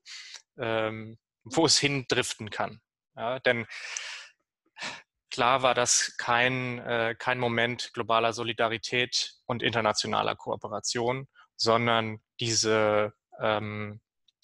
ähm, 0.58 1.18
wo 1.44 1.66
es 1.66 1.78
hindriften 1.78 2.50
kann. 2.50 2.80
Ja, 3.16 3.38
denn 3.38 3.66
klar 5.30 5.62
war 5.62 5.74
das 5.74 6.16
kein, 6.16 7.16
kein 7.18 7.38
Moment 7.38 7.90
globaler 7.92 8.32
Solidarität 8.32 9.34
und 9.46 9.62
internationaler 9.62 10.36
Kooperation, 10.36 11.28
sondern 11.56 12.20
diese, 12.40 13.12
ähm, 13.40 14.00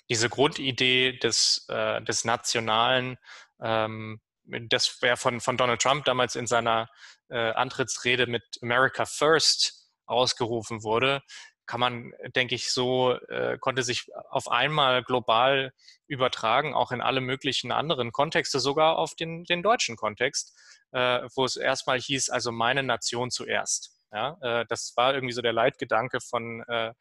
diese 0.08 0.28
Grundidee 0.28 1.18
des, 1.18 1.66
äh, 1.68 2.02
des 2.02 2.24
Nationalen, 2.24 3.18
ähm, 3.60 4.20
das 4.44 5.02
wäre 5.02 5.16
von, 5.16 5.40
von 5.40 5.56
Donald 5.56 5.82
Trump 5.82 6.04
damals 6.04 6.36
in 6.36 6.46
seiner 6.46 6.88
äh, 7.28 7.50
Antrittsrede 7.52 8.26
mit 8.26 8.44
America 8.62 9.04
First 9.04 9.90
ausgerufen 10.06 10.84
wurde, 10.84 11.22
kann 11.66 11.80
man, 11.80 12.12
denke 12.34 12.54
ich, 12.54 12.72
so, 12.72 13.12
äh, 13.28 13.58
konnte 13.58 13.82
sich 13.82 14.06
auf 14.30 14.48
einmal 14.48 15.02
global 15.02 15.72
übertragen, 16.06 16.74
auch 16.74 16.92
in 16.92 17.00
alle 17.00 17.20
möglichen 17.20 17.72
anderen 17.72 18.12
Kontexte, 18.12 18.60
sogar 18.60 18.98
auf 18.98 19.14
den, 19.14 19.44
den 19.44 19.62
deutschen 19.62 19.96
Kontext, 19.96 20.56
äh, 20.92 21.22
wo 21.34 21.44
es 21.44 21.56
erstmal 21.56 21.98
hieß, 22.00 22.30
also 22.30 22.52
meine 22.52 22.84
Nation 22.84 23.30
zuerst. 23.30 23.92
Ja, 24.12 24.38
äh, 24.40 24.64
das 24.68 24.92
war 24.96 25.14
irgendwie 25.14 25.34
so 25.34 25.42
der 25.42 25.52
Leitgedanke 25.52 26.20
von 26.20 26.62
äh, 26.68 26.92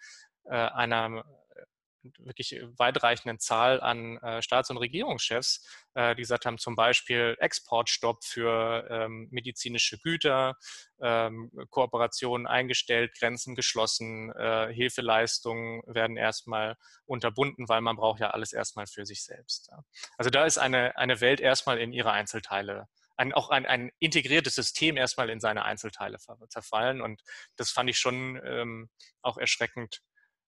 äh, 0.45 0.49
einer 0.49 1.23
wirklich 2.19 2.59
weitreichenden 2.77 3.39
Zahl 3.39 3.81
an 3.81 4.17
äh, 4.17 4.41
Staats- 4.41 4.69
und 4.69 4.77
Regierungschefs, 4.77 5.65
äh, 5.93 6.15
die 6.15 6.21
gesagt 6.21 6.45
haben, 6.45 6.57
zum 6.57 6.75
Beispiel 6.75 7.35
Exportstopp 7.39 8.23
für 8.23 8.87
ähm, 8.89 9.27
medizinische 9.31 9.97
Güter, 9.99 10.55
ähm, 11.01 11.51
Kooperationen 11.69 12.47
eingestellt, 12.47 13.13
Grenzen 13.17 13.55
geschlossen, 13.55 14.31
äh, 14.31 14.73
Hilfeleistungen 14.73 15.81
werden 15.85 16.17
erstmal 16.17 16.77
unterbunden, 17.05 17.67
weil 17.67 17.81
man 17.81 17.95
braucht 17.95 18.19
ja 18.19 18.31
alles 18.31 18.53
erstmal 18.53 18.87
für 18.87 19.05
sich 19.05 19.23
selbst. 19.23 19.69
Ja. 19.71 19.83
Also 20.17 20.29
da 20.29 20.45
ist 20.45 20.57
eine, 20.57 20.97
eine 20.97 21.21
Welt 21.21 21.39
erstmal 21.39 21.79
in 21.79 21.93
ihre 21.93 22.11
Einzelteile 22.11 22.87
ein, 23.17 23.33
auch 23.33 23.49
ein, 23.49 23.65
ein 23.65 23.91
integriertes 23.99 24.55
System 24.55 24.97
erstmal 24.97 25.29
in 25.29 25.39
seine 25.39 25.63
Einzelteile 25.63 26.17
zerfallen. 26.49 27.01
Und 27.01 27.21
das 27.55 27.71
fand 27.71 27.89
ich 27.89 27.97
schon 27.97 28.41
ähm, 28.43 28.89
auch 29.21 29.37
erschreckend 29.37 30.01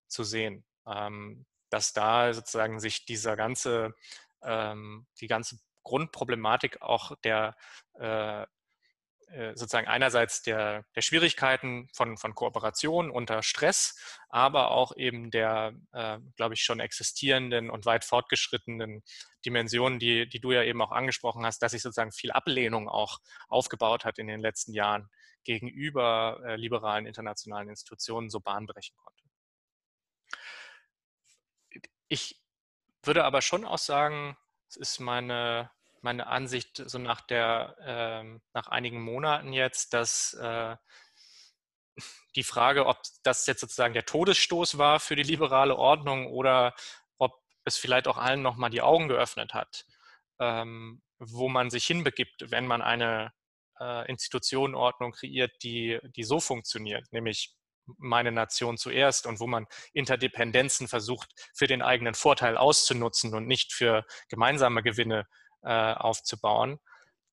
zu 0.07 0.23
sehen 0.23 0.65
dass 1.69 1.93
da 1.93 2.34
sozusagen 2.34 2.80
sich 2.80 3.06
dieser 3.06 3.36
ganze, 3.36 3.93
ähm, 4.41 5.08
die 5.19 5.28
ganze 5.28 5.58
Grundproblematik 5.84 6.82
auch 6.82 7.15
der 7.23 7.56
äh, 8.00 8.45
äh, 9.30 9.58
sozusagen 9.58 9.88
einerseits 9.88 10.41
der, 10.41 10.86
der 10.95 11.02
Schwierigkeiten 11.02 11.89
von, 11.93 12.15
von 12.15 12.34
Kooperation 12.34 13.12
unter 13.12 13.43
Stress, 13.43 14.00
aber 14.30 14.71
auch 14.71 14.95
eben 14.95 15.32
der, 15.32 15.73
äh, 15.91 16.19
glaube 16.38 16.54
ich, 16.54 16.62
schon 16.62 16.80
existierenden 16.80 17.69
und 17.69 17.86
weit 17.86 18.06
fortgeschrittenen 18.06 19.04
Dimensionen, 19.45 20.00
die, 20.00 20.30
die 20.30 20.39
du 20.39 20.54
ja 20.54 20.63
eben 20.63 20.82
auch 20.82 20.93
angesprochen 20.93 21.45
hast, 21.45 21.60
dass 21.60 21.73
sich 21.73 21.82
sozusagen 21.82 22.13
viel 22.13 22.32
Ablehnung 22.32 22.88
auch 22.88 23.19
aufgebaut 23.50 24.06
hat 24.06 24.17
in 24.17 24.28
den 24.28 24.39
letzten 24.39 24.73
Jahren 24.73 25.10
gegenüber 25.43 26.39
äh, 26.45 26.56
liberalen 26.56 27.06
internationalen 27.06 27.67
Institutionen 27.67 28.30
so 28.30 28.39
bahnbrechen 28.39 28.95
konnte. 28.95 29.16
Ich 32.07 32.41
würde 33.03 33.23
aber 33.23 33.41
schon 33.41 33.65
auch 33.65 33.77
sagen, 33.77 34.37
es 34.69 34.75
ist 34.75 34.99
meine, 34.99 35.71
meine 36.01 36.27
Ansicht 36.27 36.81
so 36.85 36.97
nach 36.97 37.21
der, 37.21 37.75
äh, 37.79 38.39
nach 38.53 38.67
einigen 38.67 39.01
Monaten 39.01 39.53
jetzt, 39.53 39.93
dass 39.93 40.33
äh, 40.33 40.75
die 42.35 42.43
Frage, 42.43 42.85
ob 42.85 43.01
das 43.23 43.45
jetzt 43.47 43.61
sozusagen 43.61 43.93
der 43.93 44.05
Todesstoß 44.05 44.77
war 44.77 44.99
für 44.99 45.15
die 45.15 45.23
liberale 45.23 45.75
Ordnung 45.75 46.27
oder 46.27 46.75
ob 47.17 47.41
es 47.65 47.77
vielleicht 47.77 48.07
auch 48.07 48.17
allen 48.17 48.41
nochmal 48.41 48.69
die 48.69 48.81
Augen 48.81 49.07
geöffnet 49.07 49.53
hat, 49.53 49.85
ähm, 50.39 51.01
wo 51.17 51.49
man 51.49 51.69
sich 51.69 51.85
hinbegibt, 51.87 52.51
wenn 52.51 52.67
man 52.67 52.81
eine 52.81 53.33
äh, 53.79 54.09
Institutionenordnung 54.09 55.13
kreiert, 55.13 55.51
die, 55.63 55.99
die 56.15 56.23
so 56.23 56.39
funktioniert, 56.39 57.11
nämlich 57.11 57.55
meine 57.97 58.32
Nation 58.32 58.78
zuerst 58.78 59.26
und 59.26 59.39
wo 59.39 59.47
man 59.47 59.67
Interdependenzen 59.93 60.88
versucht, 60.88 61.30
für 61.54 61.67
den 61.67 61.82
eigenen 61.82 62.13
Vorteil 62.13 62.58
auszunutzen 62.58 63.34
und 63.34 63.47
nicht 63.47 63.73
für 63.73 64.06
gemeinsame 64.30 64.84
Gewinne 64.84 65.28
äh, 65.63 65.93
aufzubauen. 65.93 66.80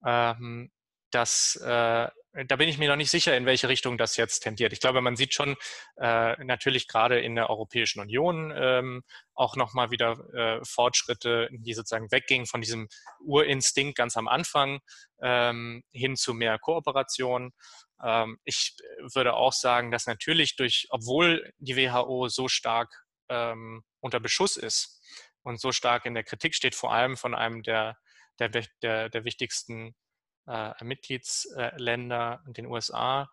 Ähm, 0.05 0.71
das, 1.15 1.57
äh, 1.57 2.09
da 2.47 2.57
bin 2.57 2.69
ich 2.69 2.79
mir 2.79 2.89
noch 2.89 2.97
nicht 2.97 3.11
sicher, 3.11 3.37
in 3.37 3.47
welche 3.47 3.69
Richtung 3.69 3.97
das 3.97 4.17
jetzt 4.17 4.41
tendiert. 4.41 4.73
Ich 4.73 4.81
glaube, 4.81 5.01
man 5.01 5.15
sieht 5.15 5.33
schon 5.33 5.57
äh, 5.97 6.45
natürlich 6.45 6.89
gerade 6.89 7.21
in 7.21 7.37
der 7.37 7.49
Europäischen 7.49 8.01
Union 8.01 8.53
ähm, 8.57 9.05
auch 9.35 9.55
nochmal 9.55 9.93
wieder 9.93 10.19
äh, 10.35 10.65
Fortschritte, 10.65 11.49
die 11.53 11.75
sozusagen 11.75 12.11
weggingen 12.11 12.47
von 12.47 12.61
diesem 12.61 12.89
Urinstinkt 13.21 13.97
ganz 13.97 14.17
am 14.17 14.27
Anfang 14.27 14.81
ähm, 15.23 15.85
hin 15.93 16.17
zu 16.17 16.35
mehr 16.35 16.59
Kooperation. 16.59 17.53
Ähm, 18.03 18.39
ich 18.45 18.77
würde 19.15 19.35
auch 19.35 19.53
sagen, 19.53 19.91
dass 19.91 20.07
natürlich 20.07 20.57
durch, 20.57 20.87
obwohl 20.91 21.53
die 21.59 21.77
WHO 21.77 22.29
so 22.29 22.49
stark 22.49 23.05
ähm, 23.29 23.85
unter 24.01 24.21
Beschuss 24.21 24.57
ist 24.57 25.01
und 25.43 25.61
so 25.61 25.73
stark 25.73 26.07
in 26.07 26.15
der 26.15 26.25
Kritik 26.25 26.55
steht, 26.55 26.75
vor 26.75 26.93
allem 26.93 27.17
von 27.17 27.35
einem 27.35 27.63
der, 27.63 27.97
der, 28.39 28.49
der, 28.83 29.09
der 29.09 29.25
wichtigsten 29.25 29.95
äh, 30.47 30.73
Mitgliedsländer, 30.85 32.43
den 32.47 32.67
USA, 32.67 33.31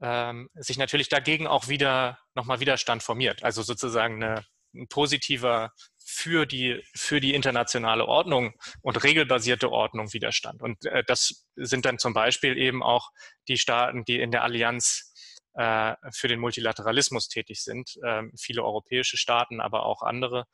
ähm, 0.00 0.50
sich 0.54 0.76
natürlich 0.76 1.08
dagegen 1.08 1.46
auch 1.46 1.68
wieder 1.68 2.18
nochmal 2.34 2.60
Widerstand 2.60 3.02
formiert. 3.02 3.42
Also 3.44 3.62
sozusagen 3.62 4.22
eine, 4.22 4.44
ein 4.74 4.88
positiver 4.88 5.72
für 6.04 6.44
die, 6.44 6.84
für 6.94 7.18
die 7.18 7.34
internationale 7.34 8.06
Ordnung 8.06 8.52
und 8.82 9.02
regelbasierte 9.02 9.72
Ordnung 9.72 10.12
Widerstand. 10.12 10.60
Und 10.62 10.84
äh, 10.84 11.02
das 11.06 11.46
sind 11.56 11.86
dann 11.86 11.98
zum 11.98 12.12
Beispiel 12.12 12.58
eben 12.58 12.82
auch 12.82 13.10
die 13.48 13.56
Staaten, 13.56 14.04
die 14.04 14.20
in 14.20 14.30
der 14.30 14.42
Allianz 14.42 15.12
äh, 15.54 15.94
für 16.12 16.28
den 16.28 16.40
Multilateralismus 16.40 17.28
tätig 17.28 17.62
sind, 17.62 17.98
ähm, 18.04 18.32
viele 18.38 18.62
europäische 18.62 19.16
Staaten, 19.16 19.60
aber 19.60 19.86
auch 19.86 20.02
andere, 20.02 20.44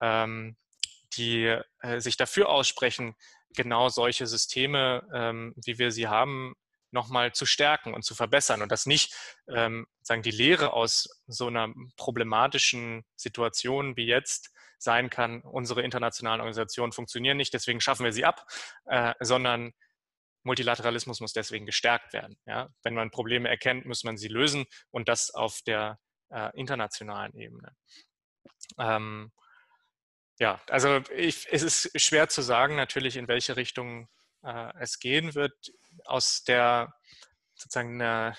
ähm, 0.00 0.56
die 1.18 1.58
äh, 1.80 2.00
sich 2.00 2.16
dafür 2.16 2.48
aussprechen, 2.48 3.14
genau 3.54 3.90
solche 3.90 4.26
Systeme, 4.26 5.06
ähm, 5.12 5.54
wie 5.56 5.78
wir 5.78 5.90
sie 5.90 6.08
haben, 6.08 6.54
nochmal 6.90 7.32
zu 7.32 7.44
stärken 7.44 7.92
und 7.92 8.04
zu 8.04 8.14
verbessern 8.14 8.62
und 8.62 8.72
das 8.72 8.86
nicht 8.86 9.14
ähm, 9.48 9.86
sagen 10.00 10.22
die 10.22 10.30
Lehre 10.30 10.72
aus 10.72 11.08
so 11.26 11.48
einer 11.48 11.68
problematischen 11.96 13.04
Situation 13.16 13.96
wie 13.96 14.06
jetzt 14.06 14.52
sein 14.78 15.10
kann, 15.10 15.42
unsere 15.42 15.82
internationalen 15.82 16.40
Organisationen 16.40 16.92
funktionieren 16.92 17.36
nicht, 17.36 17.54
deswegen 17.54 17.80
schaffen 17.80 18.04
wir 18.04 18.12
sie 18.12 18.24
ab, 18.24 18.46
äh, 18.86 19.14
sondern 19.20 19.72
Multilateralismus 20.42 21.20
muss 21.20 21.32
deswegen 21.32 21.66
gestärkt 21.66 22.12
werden. 22.12 22.38
Ja? 22.46 22.68
Wenn 22.82 22.94
man 22.94 23.10
Probleme 23.10 23.48
erkennt, 23.48 23.84
muss 23.84 24.04
man 24.04 24.16
sie 24.16 24.28
lösen 24.28 24.64
und 24.90 25.08
das 25.08 25.34
auf 25.34 25.60
der 25.62 25.98
äh, 26.30 26.50
internationalen 26.56 27.34
Ebene. 27.34 27.76
Ähm, 28.78 29.32
ja, 30.38 30.60
also 30.68 31.02
ich, 31.14 31.46
es 31.50 31.62
ist 31.62 32.00
schwer 32.00 32.28
zu 32.28 32.42
sagen 32.42 32.76
natürlich, 32.76 33.16
in 33.16 33.28
welche 33.28 33.56
Richtung 33.56 34.08
äh, 34.42 34.70
es 34.78 34.98
gehen 34.98 35.34
wird. 35.34 35.54
Aus 36.04 36.44
der 36.44 36.94
sozusagen 37.54 38.00
einer, 38.00 38.36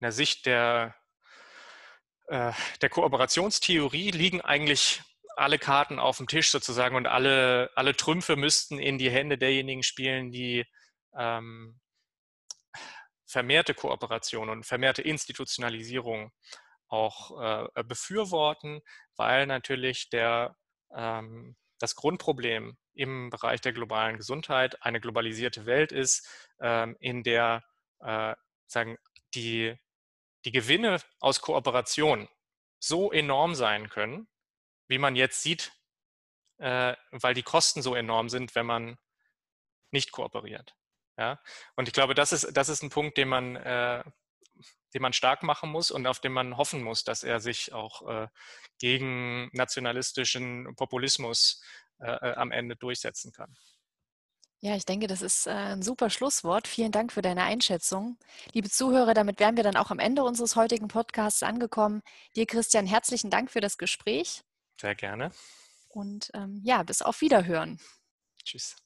einer 0.00 0.12
Sicht 0.12 0.46
der, 0.46 0.94
äh, 2.26 2.52
der 2.82 2.90
Kooperationstheorie 2.90 4.10
liegen 4.10 4.42
eigentlich 4.42 5.02
alle 5.36 5.58
Karten 5.58 5.98
auf 5.98 6.18
dem 6.18 6.26
Tisch 6.26 6.50
sozusagen 6.50 6.96
und 6.96 7.06
alle, 7.06 7.70
alle 7.74 7.96
Trümpfe 7.96 8.36
müssten 8.36 8.78
in 8.78 8.98
die 8.98 9.10
Hände 9.10 9.38
derjenigen 9.38 9.82
spielen, 9.82 10.30
die 10.30 10.64
ähm, 11.16 11.80
vermehrte 13.26 13.74
Kooperation 13.74 14.48
und 14.48 14.64
vermehrte 14.64 15.02
Institutionalisierung 15.02 16.32
auch 16.88 17.68
äh, 17.74 17.84
befürworten, 17.84 18.80
weil 19.16 19.46
natürlich 19.46 20.08
der, 20.10 20.56
ähm, 20.94 21.56
das 21.78 21.96
Grundproblem 21.96 22.76
im 22.94 23.30
Bereich 23.30 23.60
der 23.60 23.72
globalen 23.72 24.16
Gesundheit 24.16 24.82
eine 24.82 25.00
globalisierte 25.00 25.66
Welt 25.66 25.90
ist, 25.90 26.28
ähm, 26.60 26.96
in 27.00 27.24
der 27.24 27.64
äh, 28.00 28.34
sagen, 28.66 28.96
die, 29.34 29.74
die 30.44 30.52
Gewinne 30.52 31.00
aus 31.20 31.40
Kooperation 31.40 32.28
so 32.78 33.10
enorm 33.10 33.54
sein 33.54 33.88
können, 33.88 34.28
wie 34.88 34.98
man 34.98 35.16
jetzt 35.16 35.42
sieht, 35.42 35.72
äh, 36.58 36.94
weil 37.10 37.34
die 37.34 37.42
Kosten 37.42 37.82
so 37.82 37.94
enorm 37.94 38.28
sind, 38.28 38.54
wenn 38.54 38.66
man 38.66 38.98
nicht 39.90 40.12
kooperiert. 40.12 40.74
Ja? 41.16 41.40
Und 41.76 41.88
ich 41.88 41.94
glaube, 41.94 42.14
das 42.14 42.32
ist, 42.32 42.56
das 42.56 42.68
ist 42.68 42.82
ein 42.82 42.90
Punkt, 42.90 43.16
den 43.16 43.28
man, 43.28 43.56
äh, 43.56 44.04
den 44.92 45.02
man 45.02 45.12
stark 45.12 45.42
machen 45.42 45.70
muss 45.70 45.90
und 45.90 46.06
auf 46.06 46.20
den 46.20 46.32
man 46.32 46.56
hoffen 46.56 46.82
muss, 46.82 47.04
dass 47.04 47.22
er 47.22 47.40
sich 47.40 47.72
auch 47.72 48.08
äh, 48.08 48.28
gegen 48.78 49.48
nationalistischen 49.52 50.74
Populismus 50.76 51.62
äh, 52.00 52.10
äh, 52.10 52.34
am 52.34 52.50
Ende 52.50 52.76
durchsetzen 52.76 53.32
kann. 53.32 53.56
Ja, 54.60 54.76
ich 54.76 54.86
denke, 54.86 55.06
das 55.06 55.20
ist 55.20 55.46
äh, 55.46 55.50
ein 55.50 55.82
super 55.82 56.10
Schlusswort. 56.10 56.66
Vielen 56.66 56.90
Dank 56.90 57.12
für 57.12 57.22
deine 57.22 57.42
Einschätzung. 57.44 58.18
Liebe 58.52 58.70
Zuhörer, 58.70 59.12
damit 59.14 59.38
wären 59.38 59.56
wir 59.56 59.62
dann 59.62 59.76
auch 59.76 59.90
am 59.90 59.98
Ende 59.98 60.24
unseres 60.24 60.56
heutigen 60.56 60.88
Podcasts 60.88 61.42
angekommen. 61.42 62.02
Dir, 62.34 62.46
Christian, 62.46 62.86
herzlichen 62.86 63.30
Dank 63.30 63.50
für 63.50 63.60
das 63.60 63.78
Gespräch. 63.78 64.42
Sehr 64.80 64.94
gerne. 64.94 65.30
Und 65.88 66.30
ähm, 66.34 66.60
ja, 66.64 66.82
bis 66.82 67.02
auf 67.02 67.20
Wiederhören. 67.20 67.78
Tschüss. 68.44 68.76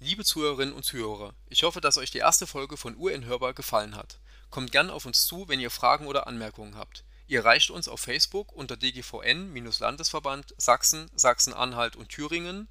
Liebe 0.00 0.24
Zuhörerinnen 0.24 0.74
und 0.74 0.84
Zuhörer, 0.84 1.34
ich 1.48 1.64
hoffe, 1.64 1.80
dass 1.80 1.98
euch 1.98 2.10
die 2.10 2.18
erste 2.18 2.46
Folge 2.46 2.76
von 2.76 2.96
UN 2.96 3.26
Hörbar 3.26 3.52
gefallen 3.52 3.94
hat. 3.94 4.20
Kommt 4.48 4.72
gern 4.72 4.90
auf 4.90 5.04
uns 5.04 5.26
zu, 5.26 5.48
wenn 5.48 5.60
ihr 5.60 5.70
Fragen 5.70 6.06
oder 6.06 6.26
Anmerkungen 6.26 6.76
habt. 6.76 7.04
Ihr 7.26 7.40
erreicht 7.40 7.70
uns 7.70 7.88
auf 7.88 8.00
Facebook 8.00 8.52
unter 8.52 8.76
DGVN-Landesverband 8.76 10.54
Sachsen, 10.56 11.10
Sachsen-Anhalt 11.14 11.94
und 11.94 12.08
Thüringen 12.08 12.68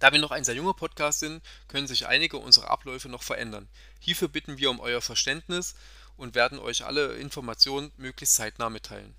Da 0.00 0.12
wir 0.12 0.18
noch 0.18 0.32
ein 0.32 0.44
sehr 0.44 0.56
junger 0.56 0.74
Podcast 0.74 1.20
sind, 1.20 1.44
können 1.68 1.86
sich 1.86 2.08
einige 2.08 2.38
unserer 2.38 2.70
Abläufe 2.70 3.08
noch 3.08 3.22
verändern. 3.22 3.68
Hierfür 4.00 4.26
bitten 4.28 4.58
wir 4.58 4.70
um 4.70 4.80
euer 4.80 5.00
Verständnis 5.00 5.76
und 6.16 6.34
werden 6.34 6.58
euch 6.58 6.84
alle 6.84 7.14
Informationen 7.14 7.92
möglichst 7.96 8.34
zeitnah 8.34 8.68
mitteilen. 8.68 9.14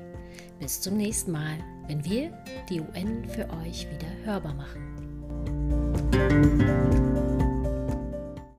Bis 0.58 0.80
zum 0.80 0.96
nächsten 0.96 1.32
Mal, 1.32 1.58
wenn 1.86 2.02
wir 2.04 2.32
die 2.70 2.80
UN 2.80 3.28
für 3.28 3.46
euch 3.62 3.86
wieder 3.90 4.08
hörbar 4.24 4.54
machen. 4.54 4.87
Música 5.48 7.07